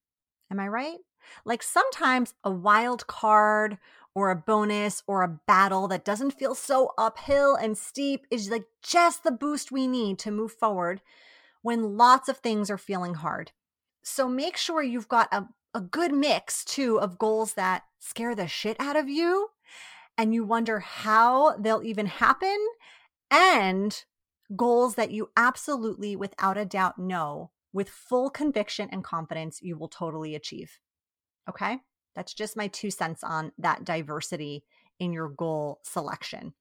Am 0.52 0.60
I 0.60 0.68
right? 0.68 0.98
Like 1.46 1.64
sometimes 1.64 2.34
a 2.44 2.52
wild 2.52 3.08
card 3.08 3.78
or 4.16 4.30
a 4.30 4.36
bonus 4.36 5.04
or 5.08 5.24
a 5.24 5.40
battle 5.48 5.88
that 5.90 6.06
doesn't 6.06 6.38
feel 6.38 6.56
so 6.56 6.92
uphill 6.98 7.56
and 7.56 7.78
steep 7.78 8.26
is 8.32 8.50
like 8.50 8.66
just 8.82 9.24
the 9.24 9.32
boost 9.32 9.72
we 9.72 9.88
need 9.88 10.20
to 10.20 10.32
move 10.32 10.52
forward 10.52 11.02
when 11.62 11.98
lots 11.98 12.30
of 12.30 12.38
things 12.38 12.70
are 12.70 12.78
feeling 12.78 13.16
hard. 13.16 13.52
So 14.04 14.30
make 14.30 14.56
sure 14.56 14.82
you've 14.82 15.10
got 15.10 15.28
a, 15.34 15.48
a 15.78 15.82
good 15.82 16.12
mix 16.12 16.66
too 16.66 17.00
of 17.00 17.20
goals 17.20 17.54
that 17.54 17.84
scare 18.00 18.34
the 18.34 18.48
shit 18.48 18.76
out 18.80 18.96
of 18.96 19.08
you 19.08 19.50
and 20.18 20.34
you 20.34 20.44
wonder 20.44 20.80
how 20.80 21.56
they'll 21.56 21.84
even 21.84 22.08
happen 22.08 22.58
and 23.30 24.04
goals 24.56 24.96
that 24.96 25.12
you 25.12 25.30
absolutely 25.38 26.16
without 26.16 26.58
a 26.58 26.66
doubt 26.66 26.98
know 26.98 27.52
with 27.74 27.90
full 27.90 28.32
conviction 28.32 28.90
and 28.92 29.04
confidence 29.04 29.60
you 29.62 29.78
will 29.78 29.88
totally 29.88 30.34
achieve. 30.34 30.80
Okay? 31.48 31.78
That's 32.16 32.34
just 32.34 32.58
my 32.58 32.70
two 32.70 32.90
cents 32.90 33.24
on 33.24 33.52
that 33.60 33.86
diversity 33.86 34.64
in 35.00 35.14
your 35.14 35.30
goal 35.30 35.80
selection. 35.84 36.56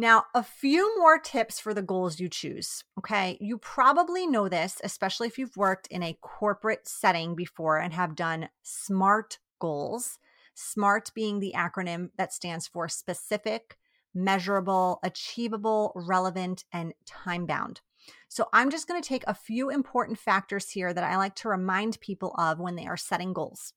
Now, 0.00 0.24
a 0.34 0.42
few 0.42 0.98
more 0.98 1.18
tips 1.18 1.60
for 1.60 1.74
the 1.74 1.82
goals 1.82 2.18
you 2.18 2.30
choose. 2.30 2.84
Okay. 2.98 3.36
You 3.38 3.58
probably 3.58 4.26
know 4.26 4.48
this, 4.48 4.80
especially 4.82 5.26
if 5.28 5.36
you've 5.36 5.58
worked 5.58 5.88
in 5.88 6.02
a 6.02 6.16
corporate 6.22 6.88
setting 6.88 7.34
before 7.34 7.76
and 7.76 7.92
have 7.92 8.16
done 8.16 8.48
SMART 8.62 9.40
goals. 9.58 10.18
SMART 10.54 11.12
being 11.14 11.38
the 11.38 11.52
acronym 11.54 12.08
that 12.16 12.32
stands 12.32 12.66
for 12.66 12.88
specific, 12.88 13.76
measurable, 14.14 15.00
achievable, 15.02 15.92
relevant, 15.94 16.64
and 16.72 16.94
time 17.04 17.44
bound. 17.44 17.82
So 18.26 18.46
I'm 18.54 18.70
just 18.70 18.88
going 18.88 19.02
to 19.02 19.06
take 19.06 19.24
a 19.26 19.34
few 19.34 19.68
important 19.68 20.18
factors 20.18 20.70
here 20.70 20.94
that 20.94 21.04
I 21.04 21.18
like 21.18 21.34
to 21.36 21.50
remind 21.50 22.00
people 22.00 22.34
of 22.38 22.58
when 22.58 22.74
they 22.74 22.86
are 22.86 22.96
setting 22.96 23.34
goals. 23.34 23.74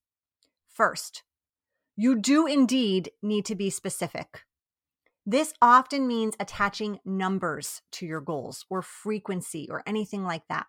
First, 0.69 1.23
you 1.97 2.15
do 2.17 2.47
indeed 2.47 3.11
need 3.21 3.43
to 3.47 3.55
be 3.55 3.69
specific. 3.69 4.45
This 5.25 5.53
often 5.61 6.07
means 6.07 6.35
attaching 6.39 6.99
numbers 7.05 7.81
to 7.93 8.05
your 8.05 8.19
goals 8.19 8.65
or 8.69 8.81
frequency 8.81 9.67
or 9.69 9.81
anything 9.87 10.23
like 10.23 10.47
that. 10.49 10.67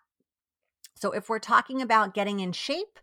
So 0.95 1.11
if 1.11 1.27
we're 1.27 1.39
talking 1.39 1.81
about 1.81 2.13
getting 2.13 2.39
in 2.39 2.53
shape, 2.53 2.99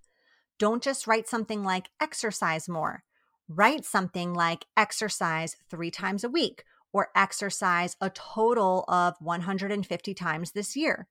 don't 0.59 0.83
just 0.83 1.07
write 1.07 1.29
something 1.29 1.63
like 1.63 1.91
exercise 2.01 2.69
more. 2.69 3.05
Write 3.49 3.85
something 3.85 4.33
like 4.33 4.67
exercise 4.77 5.57
three 5.69 5.91
times 5.91 6.25
a 6.25 6.31
week 6.31 6.65
or 6.93 7.11
exercise 7.15 7.97
a 8.01 8.09
total 8.11 8.85
of 8.89 9.17
150 9.21 10.15
times 10.15 10.53
this 10.53 10.75
year. 10.75 11.09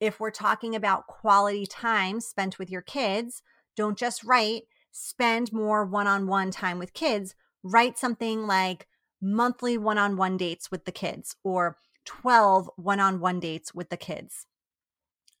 If 0.00 0.18
we're 0.18 0.30
talking 0.32 0.74
about 0.74 1.06
quality 1.06 1.66
time 1.66 2.20
spent 2.20 2.58
with 2.58 2.70
your 2.70 2.82
kids, 2.82 3.42
don't 3.76 3.98
just 3.98 4.24
write 4.24 4.62
spend 4.90 5.52
more 5.52 5.84
one 5.84 6.06
on 6.06 6.26
one 6.26 6.50
time 6.50 6.78
with 6.78 6.92
kids. 6.92 7.34
Write 7.62 7.98
something 7.98 8.46
like 8.46 8.86
monthly 9.22 9.78
one 9.78 9.96
on 9.96 10.16
one 10.16 10.36
dates 10.36 10.70
with 10.70 10.84
the 10.84 10.92
kids 10.92 11.36
or 11.44 11.78
12 12.04 12.68
one 12.76 13.00
on 13.00 13.20
one 13.20 13.40
dates 13.40 13.72
with 13.72 13.88
the 13.88 13.96
kids. 13.96 14.46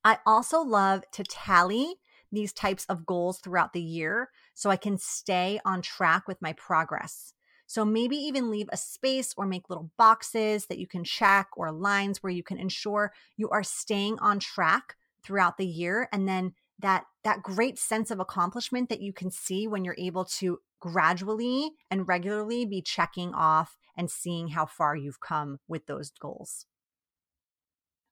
I 0.04 0.18
also 0.24 0.60
love 0.60 1.04
to 1.12 1.24
tally 1.24 1.96
these 2.30 2.52
types 2.52 2.86
of 2.86 3.04
goals 3.04 3.38
throughout 3.38 3.72
the 3.72 3.82
year 3.82 4.30
so 4.54 4.70
I 4.70 4.76
can 4.76 4.96
stay 4.96 5.60
on 5.64 5.82
track 5.82 6.26
with 6.26 6.40
my 6.40 6.52
progress. 6.54 7.34
So 7.66 7.84
maybe 7.84 8.16
even 8.16 8.50
leave 8.50 8.68
a 8.72 8.76
space 8.76 9.34
or 9.36 9.46
make 9.46 9.68
little 9.68 9.90
boxes 9.96 10.66
that 10.66 10.78
you 10.78 10.86
can 10.86 11.04
check 11.04 11.48
or 11.56 11.72
lines 11.72 12.22
where 12.22 12.32
you 12.32 12.42
can 12.42 12.58
ensure 12.58 13.12
you 13.36 13.48
are 13.50 13.62
staying 13.62 14.18
on 14.18 14.38
track 14.38 14.96
throughout 15.22 15.56
the 15.56 15.66
year 15.66 16.08
and 16.12 16.28
then 16.28 16.52
that 16.78 17.04
that 17.22 17.42
great 17.42 17.78
sense 17.78 18.10
of 18.10 18.18
accomplishment 18.18 18.88
that 18.88 19.00
you 19.00 19.12
can 19.12 19.30
see 19.30 19.66
when 19.66 19.84
you're 19.84 19.94
able 19.96 20.24
to 20.24 20.58
gradually 20.82 21.70
and 21.92 22.08
regularly 22.08 22.66
be 22.66 22.82
checking 22.82 23.32
off 23.32 23.78
and 23.96 24.10
seeing 24.10 24.48
how 24.48 24.66
far 24.66 24.96
you've 24.96 25.20
come 25.20 25.60
with 25.68 25.86
those 25.86 26.10
goals. 26.20 26.66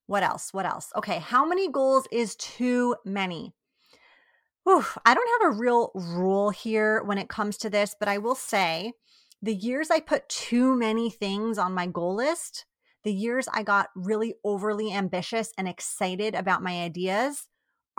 What 0.06 0.22
else? 0.22 0.54
What 0.54 0.66
else? 0.66 0.92
Okay, 0.96 1.18
how 1.18 1.44
many 1.44 1.68
goals 1.68 2.06
is 2.12 2.36
too 2.36 2.94
many? 3.04 3.52
Whew, 4.62 4.84
I 5.04 5.14
don't 5.14 5.42
have 5.42 5.52
a 5.52 5.58
real 5.58 5.90
rule 5.94 6.50
here 6.50 7.02
when 7.02 7.18
it 7.18 7.28
comes 7.28 7.56
to 7.58 7.70
this, 7.70 7.96
but 7.98 8.08
I 8.08 8.18
will 8.18 8.36
say 8.36 8.92
the 9.42 9.54
years 9.54 9.90
I 9.90 9.98
put 9.98 10.28
too 10.28 10.76
many 10.76 11.10
things 11.10 11.58
on 11.58 11.74
my 11.74 11.88
goal 11.88 12.14
list, 12.14 12.66
the 13.02 13.12
years 13.12 13.48
I 13.52 13.64
got 13.64 13.88
really 13.96 14.34
overly 14.44 14.92
ambitious 14.92 15.52
and 15.58 15.66
excited 15.66 16.36
about 16.36 16.62
my 16.62 16.82
ideas, 16.82 17.48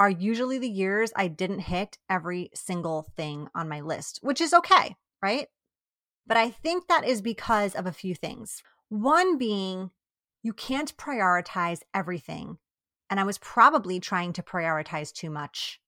are 0.02 0.10
usually 0.10 0.58
the 0.58 0.68
years 0.68 1.14
I 1.16 1.28
didn't 1.28 1.60
hit 1.60 2.00
every 2.10 2.50
single 2.56 3.04
thing 3.16 3.50
on 3.54 3.70
my 3.70 3.82
list, 3.82 4.18
which 4.24 4.42
is 4.42 4.52
okay, 4.52 4.96
right? 5.22 5.48
But 6.26 6.38
I 6.38 6.50
think 6.50 6.88
that 6.88 7.08
is 7.08 7.22
because 7.22 7.76
of 7.76 7.86
a 7.86 7.92
few 7.92 8.16
things. 8.16 8.64
One 8.90 9.38
being 9.38 9.92
you 10.42 10.54
can't 10.54 10.98
prioritize 10.98 11.82
everything. 11.94 12.58
And 13.12 13.20
I 13.20 13.26
was 13.26 13.38
probably 13.38 14.00
trying 14.00 14.34
to 14.34 14.42
prioritize 14.42 15.14
too 15.14 15.30
much. 15.30 15.80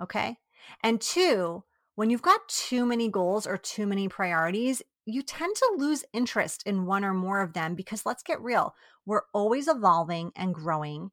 Okay. 0.00 0.36
And 0.84 1.00
two, 1.00 1.64
when 1.96 2.10
you've 2.10 2.22
got 2.22 2.48
too 2.48 2.86
many 2.86 3.08
goals 3.08 3.44
or 3.44 3.56
too 3.56 3.88
many 3.88 4.06
priorities, 4.06 4.82
you 5.04 5.20
tend 5.20 5.56
to 5.56 5.74
lose 5.78 6.04
interest 6.12 6.62
in 6.64 6.86
one 6.86 7.04
or 7.04 7.12
more 7.12 7.40
of 7.40 7.54
them 7.54 7.74
because 7.74 8.06
let's 8.06 8.22
get 8.22 8.40
real, 8.40 8.76
we're 9.04 9.24
always 9.34 9.66
evolving 9.66 10.30
and 10.36 10.54
growing. 10.54 11.10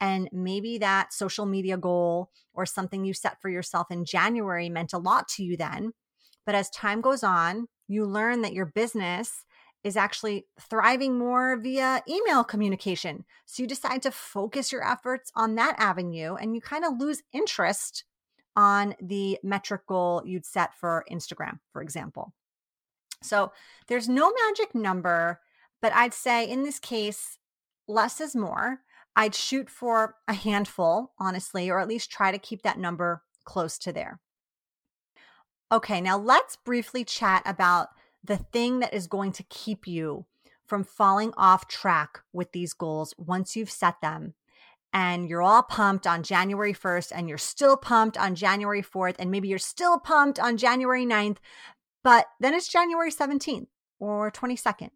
And 0.00 0.28
maybe 0.32 0.78
that 0.78 1.12
social 1.12 1.46
media 1.46 1.76
goal 1.76 2.30
or 2.54 2.64
something 2.64 3.04
you 3.04 3.12
set 3.12 3.40
for 3.40 3.50
yourself 3.50 3.90
in 3.90 4.04
January 4.04 4.68
meant 4.68 4.92
a 4.92 4.98
lot 4.98 5.28
to 5.28 5.44
you 5.44 5.56
then. 5.56 5.92
But 6.46 6.54
as 6.54 6.70
time 6.70 7.00
goes 7.00 7.22
on, 7.22 7.68
you 7.86 8.06
learn 8.06 8.42
that 8.42 8.54
your 8.54 8.66
business 8.66 9.44
is 9.82 9.96
actually 9.96 10.46
thriving 10.60 11.18
more 11.18 11.56
via 11.56 12.02
email 12.08 12.44
communication. 12.44 13.24
So 13.46 13.62
you 13.62 13.66
decide 13.66 14.02
to 14.02 14.10
focus 14.10 14.72
your 14.72 14.86
efforts 14.86 15.30
on 15.34 15.54
that 15.54 15.76
avenue 15.78 16.34
and 16.34 16.54
you 16.54 16.60
kind 16.60 16.84
of 16.84 16.98
lose 16.98 17.22
interest 17.32 18.04
on 18.56 18.94
the 19.00 19.38
metric 19.42 19.86
goal 19.86 20.22
you'd 20.26 20.44
set 20.44 20.74
for 20.74 21.04
Instagram, 21.10 21.60
for 21.72 21.82
example. 21.82 22.32
So 23.22 23.52
there's 23.86 24.08
no 24.08 24.32
magic 24.46 24.74
number, 24.74 25.40
but 25.80 25.92
I'd 25.94 26.14
say 26.14 26.48
in 26.48 26.62
this 26.62 26.78
case, 26.78 27.38
less 27.86 28.20
is 28.20 28.36
more. 28.36 28.80
I'd 29.16 29.34
shoot 29.34 29.68
for 29.68 30.16
a 30.28 30.34
handful, 30.34 31.12
honestly, 31.18 31.70
or 31.70 31.80
at 31.80 31.88
least 31.88 32.10
try 32.10 32.30
to 32.30 32.38
keep 32.38 32.62
that 32.62 32.78
number 32.78 33.22
close 33.44 33.78
to 33.78 33.92
there. 33.92 34.20
Okay, 35.72 36.00
now 36.00 36.18
let's 36.18 36.56
briefly 36.56 37.04
chat 37.04 37.42
about 37.44 37.88
the 38.22 38.36
thing 38.36 38.80
that 38.80 38.94
is 38.94 39.06
going 39.06 39.32
to 39.32 39.42
keep 39.44 39.86
you 39.86 40.26
from 40.66 40.84
falling 40.84 41.32
off 41.36 41.68
track 41.68 42.20
with 42.32 42.52
these 42.52 42.72
goals 42.72 43.14
once 43.18 43.56
you've 43.56 43.70
set 43.70 44.00
them 44.00 44.34
and 44.92 45.28
you're 45.28 45.42
all 45.42 45.62
pumped 45.62 46.06
on 46.06 46.22
January 46.22 46.74
1st 46.74 47.12
and 47.14 47.28
you're 47.28 47.38
still 47.38 47.76
pumped 47.76 48.16
on 48.18 48.34
January 48.34 48.82
4th 48.82 49.16
and 49.18 49.30
maybe 49.30 49.48
you're 49.48 49.58
still 49.58 49.98
pumped 49.98 50.38
on 50.38 50.56
January 50.56 51.06
9th, 51.06 51.38
but 52.02 52.26
then 52.40 52.54
it's 52.54 52.68
January 52.68 53.10
17th 53.10 53.66
or 53.98 54.30
22nd 54.30 54.90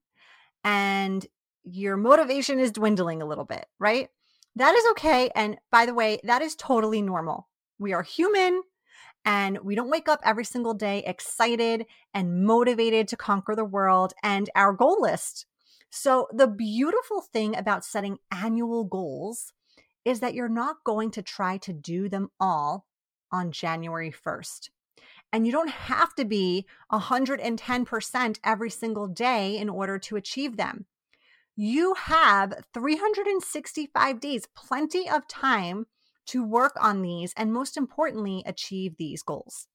and 0.65 1.27
your 1.65 1.97
motivation 1.97 2.61
is 2.61 2.73
dwindling 2.73 3.23
a 3.23 3.27
little 3.27 3.45
bit, 3.45 3.67
right? 3.79 4.09
That 4.57 4.75
is 4.75 4.85
okay. 4.93 5.31
And 5.35 5.59
by 5.73 5.87
the 5.87 5.95
way, 5.95 6.21
that 6.25 6.43
is 6.43 6.55
totally 6.55 7.03
normal. 7.03 7.49
We 7.79 7.93
are 7.93 8.03
human 8.03 8.63
and 9.25 9.59
we 9.65 9.75
don't 9.75 9.91
wake 9.91 10.09
up 10.09 10.21
every 10.23 10.45
single 10.45 10.75
day 10.75 11.03
excited 11.07 11.87
and 12.13 12.45
motivated 12.45 13.09
to 13.09 13.17
conquer 13.17 13.57
the 13.57 13.65
world 13.65 14.13
and 14.23 14.51
our 14.55 14.73
goal 14.73 15.01
list. 15.01 15.47
So, 15.91 16.27
the 16.33 16.49
beautiful 16.49 17.21
thing 17.21 17.57
about 17.57 17.85
setting 17.85 18.19
annual 18.31 18.85
goals 18.85 19.53
is 20.05 20.21
that 20.21 20.35
you're 20.35 20.49
not 20.49 20.85
going 20.85 21.11
to 21.13 21.23
try 21.23 21.57
to 21.59 21.73
do 21.73 22.09
them 22.09 22.31
all 22.39 22.87
on 23.33 23.53
January 23.53 24.13
1st. 24.13 24.71
And 25.33 25.47
you 25.47 25.53
don't 25.53 25.71
have 25.71 26.15
to 26.17 26.25
be 26.25 26.67
110% 26.93 28.39
every 28.45 28.71
single 28.71 29.09
day 29.09 29.57
in 29.57 29.69
order 29.69 29.99
to 30.01 30.17
achieve 30.17 30.57
them. 30.57 30.87
You 31.57 31.95
have 31.95 32.65
365 32.73 34.21
days, 34.21 34.49
plenty 34.57 35.09
of 35.09 35.29
time 35.29 35.87
to 36.27 36.45
work 36.45 36.73
on 36.81 37.03
these 37.03 37.33
and, 37.37 37.53
most 37.53 37.77
importantly, 37.77 38.43
achieve 38.47 38.97
these 38.97 39.23
goals. 39.23 39.69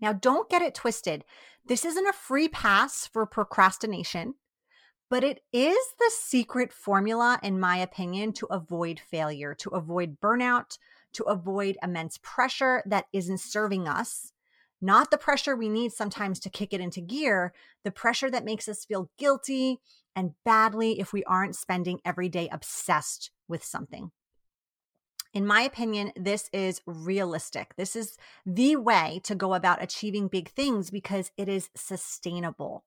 Now, 0.00 0.12
don't 0.12 0.50
get 0.50 0.62
it 0.62 0.74
twisted. 0.74 1.24
This 1.66 1.84
isn't 1.84 2.06
a 2.06 2.12
free 2.12 2.48
pass 2.48 3.06
for 3.06 3.26
procrastination 3.26 4.34
but 5.10 5.22
it 5.22 5.44
is 5.52 5.78
the 5.98 6.10
secret 6.12 6.72
formula, 6.72 7.38
in 7.42 7.60
my 7.60 7.76
opinion, 7.76 8.32
to 8.32 8.46
avoid 8.46 8.98
failure, 8.98 9.54
to 9.54 9.70
avoid 9.70 10.18
burnout, 10.20 10.78
to 11.12 11.24
avoid 11.24 11.76
immense 11.82 12.18
pressure 12.22 12.82
that 12.86 13.06
isn't 13.12 13.38
serving 13.38 13.86
us. 13.86 14.32
Not 14.80 15.10
the 15.10 15.18
pressure 15.18 15.54
we 15.54 15.68
need 15.68 15.92
sometimes 15.92 16.40
to 16.40 16.50
kick 16.50 16.72
it 16.72 16.80
into 16.80 17.00
gear, 17.00 17.52
the 17.84 17.90
pressure 17.90 18.30
that 18.30 18.44
makes 18.44 18.68
us 18.68 18.84
feel 18.84 19.10
guilty 19.18 19.78
and 20.16 20.32
badly 20.44 21.00
if 21.00 21.12
we 21.12 21.24
aren't 21.24 21.56
spending 21.56 22.00
every 22.04 22.28
day 22.28 22.48
obsessed 22.50 23.30
with 23.48 23.64
something. 23.64 24.10
In 25.32 25.46
my 25.46 25.62
opinion, 25.62 26.12
this 26.14 26.48
is 26.52 26.80
realistic. 26.86 27.74
This 27.76 27.96
is 27.96 28.16
the 28.46 28.76
way 28.76 29.20
to 29.24 29.34
go 29.34 29.54
about 29.54 29.82
achieving 29.82 30.28
big 30.28 30.48
things 30.48 30.90
because 30.90 31.32
it 31.36 31.48
is 31.48 31.70
sustainable. 31.74 32.84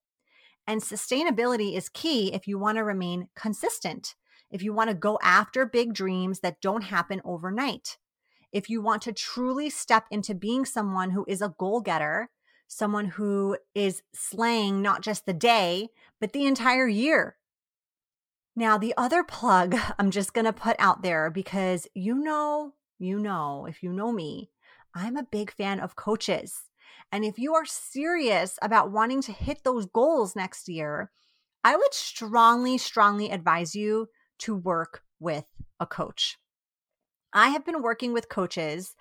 And 0.65 0.81
sustainability 0.81 1.75
is 1.75 1.89
key 1.89 2.33
if 2.33 2.47
you 2.47 2.57
want 2.57 2.77
to 2.77 2.83
remain 2.83 3.27
consistent, 3.35 4.15
if 4.49 4.63
you 4.63 4.73
want 4.73 4.89
to 4.89 4.95
go 4.95 5.19
after 5.21 5.65
big 5.65 5.93
dreams 5.93 6.39
that 6.39 6.61
don't 6.61 6.83
happen 6.83 7.21
overnight, 7.25 7.97
if 8.53 8.69
you 8.69 8.81
want 8.81 9.01
to 9.03 9.11
truly 9.11 9.69
step 9.69 10.05
into 10.09 10.33
being 10.33 10.63
someone 10.63 11.11
who 11.11 11.25
is 11.27 11.41
a 11.41 11.53
goal 11.57 11.81
getter, 11.81 12.29
someone 12.67 13.05
who 13.05 13.57
is 13.75 14.03
slaying 14.13 14.81
not 14.81 15.01
just 15.01 15.25
the 15.25 15.33
day, 15.33 15.89
but 16.19 16.33
the 16.33 16.45
entire 16.45 16.87
year. 16.87 17.37
Now, 18.55 18.77
the 18.77 18.93
other 18.97 19.23
plug 19.23 19.75
I'm 19.99 20.11
just 20.11 20.33
going 20.33 20.45
to 20.45 20.53
put 20.53 20.75
out 20.79 21.01
there 21.03 21.29
because 21.29 21.87
you 21.93 22.15
know, 22.15 22.73
you 22.99 23.19
know, 23.19 23.65
if 23.67 23.83
you 23.83 23.91
know 23.91 24.11
me, 24.11 24.51
I'm 24.95 25.17
a 25.17 25.27
big 25.31 25.51
fan 25.51 25.79
of 25.79 25.95
coaches. 25.95 26.63
And 27.11 27.23
if 27.23 27.37
you 27.37 27.53
are 27.53 27.65
serious 27.65 28.57
about 28.61 28.91
wanting 28.91 29.21
to 29.23 29.31
hit 29.31 29.63
those 29.63 29.85
goals 29.85 30.35
next 30.35 30.67
year, 30.67 31.11
I 31.63 31.75
would 31.75 31.93
strongly, 31.93 32.77
strongly 32.77 33.29
advise 33.29 33.75
you 33.75 34.07
to 34.39 34.55
work 34.55 35.03
with 35.19 35.45
a 35.79 35.85
coach. 35.85 36.37
I 37.33 37.49
have 37.49 37.65
been 37.65 37.81
working 37.81 38.13
with 38.13 38.29
coaches 38.29 38.95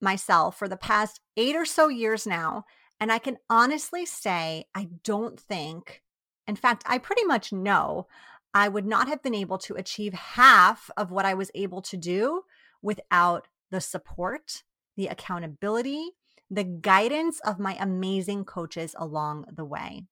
myself 0.00 0.58
for 0.58 0.68
the 0.68 0.76
past 0.76 1.20
eight 1.36 1.56
or 1.56 1.64
so 1.64 1.88
years 1.88 2.26
now. 2.26 2.64
And 2.98 3.10
I 3.10 3.18
can 3.18 3.38
honestly 3.48 4.04
say, 4.04 4.64
I 4.74 4.88
don't 5.04 5.38
think, 5.38 6.02
in 6.46 6.56
fact, 6.56 6.82
I 6.86 6.98
pretty 6.98 7.24
much 7.24 7.52
know 7.52 8.06
I 8.52 8.68
would 8.68 8.86
not 8.86 9.08
have 9.08 9.22
been 9.22 9.34
able 9.34 9.58
to 9.58 9.74
achieve 9.74 10.12
half 10.12 10.90
of 10.96 11.10
what 11.10 11.24
I 11.24 11.34
was 11.34 11.50
able 11.54 11.82
to 11.82 11.96
do 11.96 12.42
without 12.82 13.46
the 13.70 13.80
support, 13.80 14.64
the 14.96 15.06
accountability, 15.06 16.10
the 16.50 16.64
guidance 16.64 17.40
of 17.44 17.60
my 17.60 17.76
amazing 17.78 18.44
coaches 18.44 18.94
along 18.98 19.44
the 19.52 19.64
way. 19.64 20.02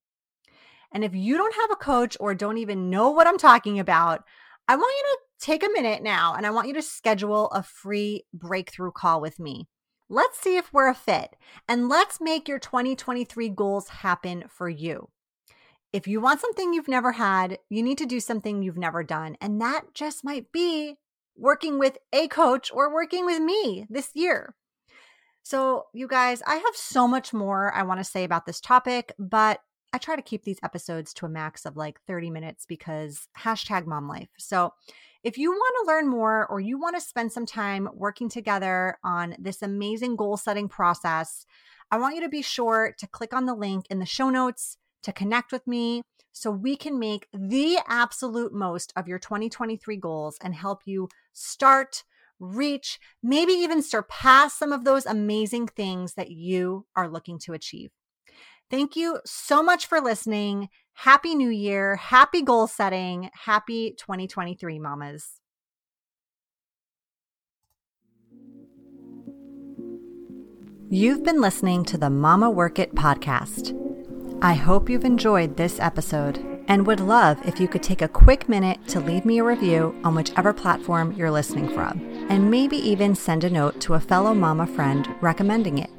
And 0.93 1.05
if 1.05 1.14
you 1.14 1.37
don't 1.37 1.55
have 1.57 1.71
a 1.71 1.77
coach 1.77 2.17
or 2.21 2.35
don't 2.35 2.59
even 2.59 2.91
know 2.91 3.11
what 3.11 3.27
I'm 3.27 3.38
talking 3.38 3.79
about, 3.79 4.23
I 4.69 4.77
want 4.77 4.95
you 4.97 5.17
to 5.17 5.47
take 5.47 5.64
a 5.64 5.73
minute 5.73 6.03
now 6.03 6.35
and 6.35 6.47
I 6.47 6.51
want 6.51 6.69
you 6.69 6.75
to 6.75 6.83
schedule 6.83 7.51
a 7.51 7.62
free 7.62 8.25
breakthrough 8.33 8.93
call 8.93 9.21
with 9.21 9.38
me. 9.38 9.67
Let's 10.09 10.38
see 10.38 10.57
if 10.57 10.73
we're 10.73 10.88
a 10.88 10.95
fit 10.95 11.37
and 11.69 11.88
let's 11.88 12.21
make 12.21 12.49
your 12.49 12.59
2023 12.59 13.49
goals 13.51 13.88
happen 13.88 14.45
for 14.49 14.69
you. 14.69 15.11
If 15.92 16.07
you 16.07 16.20
want 16.20 16.40
something 16.40 16.74
you've 16.74 16.88
never 16.88 17.12
had, 17.12 17.59
you 17.70 17.83
need 17.83 17.98
to 17.98 18.07
do 18.07 18.20
something 18.20 18.62
you've 18.62 18.77
never 18.77 19.03
done. 19.03 19.37
And 19.40 19.61
that 19.61 19.94
just 19.94 20.22
might 20.22 20.53
be 20.53 20.96
working 21.35 21.79
with 21.79 21.96
a 22.12 22.29
coach 22.29 22.70
or 22.72 22.92
working 22.92 23.24
with 23.24 23.40
me 23.40 23.87
this 23.88 24.11
year. 24.14 24.55
So, 25.42 25.85
you 25.94 26.07
guys, 26.07 26.42
I 26.46 26.57
have 26.57 26.77
so 26.77 27.09
much 27.09 27.33
more 27.33 27.72
I 27.72 27.85
want 27.85 28.01
to 28.01 28.05
say 28.05 28.24
about 28.24 28.44
this 28.44 28.61
topic, 28.61 29.12
but 29.18 29.61
I 29.94 29.98
try 29.98 30.14
to 30.14 30.20
keep 30.20 30.44
these 30.44 30.59
episodes 30.62 31.14
to 31.14 31.27
a 31.27 31.31
max 31.31 31.64
of 31.64 31.74
like 31.74 32.01
30 32.07 32.29
minutes 32.29 32.66
because 32.66 33.27
hashtag 33.38 33.87
mom 33.87 34.09
life. 34.09 34.29
So, 34.37 34.74
if 35.24 35.38
you 35.38 35.51
want 35.51 35.74
to 35.81 35.92
learn 35.92 36.09
more 36.09 36.46
or 36.46 36.61
you 36.61 36.79
want 36.79 36.96
to 36.96 37.01
spend 37.01 37.33
some 37.33 37.46
time 37.46 37.88
working 37.94 38.29
together 38.29 38.98
on 39.03 39.35
this 39.38 39.62
amazing 39.62 40.16
goal 40.16 40.37
setting 40.37 40.68
process, 40.68 41.46
I 41.90 41.98
want 41.98 42.14
you 42.14 42.20
to 42.20 42.29
be 42.29 42.42
sure 42.42 42.94
to 42.98 43.07
click 43.07 43.33
on 43.33 43.46
the 43.46 43.55
link 43.55 43.87
in 43.88 44.01
the 44.01 44.07
show 44.07 44.29
notes 44.29 44.77
to 45.03 45.13
connect 45.13 45.53
with 45.53 45.67
me 45.67 46.03
so 46.33 46.51
we 46.51 46.77
can 46.77 46.99
make 46.99 47.27
the 47.33 47.79
absolute 47.87 48.53
most 48.53 48.93
of 48.97 49.09
your 49.09 49.19
2023 49.19 49.97
goals 49.97 50.37
and 50.43 50.55
help 50.55 50.83
you 50.85 51.09
start, 51.33 52.05
reach, 52.39 52.99
maybe 53.23 53.53
even 53.53 53.83
surpass 53.83 54.55
some 54.55 54.73
of 54.73 54.85
those 54.85 55.07
amazing 55.07 55.67
things 55.67 56.15
that 56.15 56.31
you 56.31 56.87
are 56.95 57.09
looking 57.09 57.39
to 57.41 57.53
achieve. 57.53 57.91
Thank 58.71 58.97
you 58.97 59.21
so 59.25 59.63
much 59.63 59.87
for 59.87 60.01
listening. 60.01 60.69
Happy 60.93 61.35
New 61.35 61.49
Year. 61.49 61.97
Happy 61.97 62.43
goal 62.43 62.67
setting. 62.67 63.31
Happy 63.33 63.95
2023, 63.99 64.79
mamas. 64.79 65.41
You've 70.91 71.23
been 71.23 71.41
listening 71.41 71.85
to 71.87 71.99
the 71.99 72.09
Mama 72.09 72.51
Work 72.51 72.79
It 72.79 72.95
podcast. 72.95 73.88
I 74.40 74.55
hope 74.55 74.88
you've 74.88 75.05
enjoyed 75.05 75.57
this 75.57 75.81
episode 75.81 76.38
and 76.68 76.87
would 76.87 77.01
love 77.01 77.44
if 77.44 77.59
you 77.59 77.66
could 77.66 77.83
take 77.83 78.03
a 78.03 78.09
quick 78.09 78.48
minute 78.48 78.79
to 78.87 79.01
leave 79.01 79.24
me 79.24 79.38
a 79.38 79.44
review 79.44 80.01
on 80.05 80.14
whichever 80.14 80.53
platform 80.53 81.12
you're 81.12 81.31
listening 81.31 81.68
from, 81.68 81.98
and 82.29 82.48
maybe 82.48 82.77
even 82.77 83.16
send 83.16 83.42
a 83.42 83.51
note 83.51 83.81
to 83.81 83.94
a 83.94 84.01
fellow 84.01 84.33
mama 84.35 84.64
friend 84.64 85.09
recommending 85.20 85.79
it. 85.79 85.90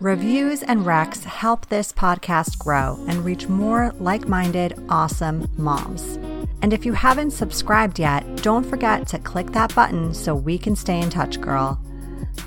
Reviews 0.00 0.62
and 0.62 0.86
recs 0.86 1.24
help 1.24 1.66
this 1.66 1.92
podcast 1.92 2.58
grow 2.58 2.98
and 3.08 3.26
reach 3.26 3.46
more 3.46 3.92
like 3.98 4.26
minded, 4.26 4.82
awesome 4.88 5.46
moms. 5.58 6.16
And 6.62 6.72
if 6.72 6.86
you 6.86 6.94
haven't 6.94 7.32
subscribed 7.32 7.98
yet, 7.98 8.42
don't 8.42 8.64
forget 8.64 9.06
to 9.08 9.18
click 9.18 9.52
that 9.52 9.74
button 9.74 10.14
so 10.14 10.34
we 10.34 10.56
can 10.56 10.76
stay 10.76 10.98
in 10.98 11.10
touch, 11.10 11.42
girl. 11.42 11.78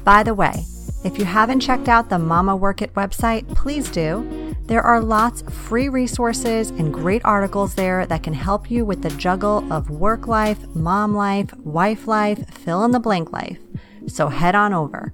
By 0.03 0.23
the 0.23 0.33
way, 0.33 0.65
if 1.03 1.19
you 1.19 1.25
haven't 1.25 1.59
checked 1.59 1.87
out 1.87 2.09
the 2.09 2.17
Mama 2.17 2.55
Work 2.55 2.81
It 2.81 2.95
website, 2.95 3.47
please 3.55 3.91
do. 3.91 4.48
There 4.69 4.84
are 4.84 5.01
lots 5.01 5.41
of 5.41 5.51
free 5.51 5.89
resources 5.89 6.69
and 6.69 6.93
great 6.93 7.25
articles 7.25 7.73
there 7.73 8.05
that 8.05 8.21
can 8.21 8.36
help 8.36 8.69
you 8.69 8.86
with 8.86 9.01
the 9.01 9.10
juggle 9.10 9.65
of 9.73 9.89
work 9.89 10.27
life, 10.27 10.60
mom 10.75 11.15
life, 11.15 11.51
wife 11.58 12.05
life, 12.05 12.47
fill 12.53 12.86
in 12.86 12.91
the 12.91 12.99
blank 12.99 13.32
life. 13.32 13.58
So 14.05 14.27
head 14.27 14.53
on 14.53 14.71
over. 14.71 15.12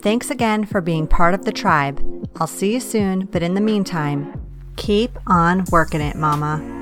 Thanks 0.00 0.30
again 0.30 0.64
for 0.64 0.80
being 0.80 1.06
part 1.06 1.34
of 1.34 1.44
the 1.44 1.52
tribe. 1.52 2.02
I'll 2.36 2.46
see 2.46 2.72
you 2.72 2.80
soon, 2.80 3.26
but 3.26 3.42
in 3.42 3.52
the 3.52 3.60
meantime, 3.60 4.40
keep 4.76 5.18
on 5.26 5.66
working 5.70 6.00
it, 6.00 6.16
mama. 6.16 6.81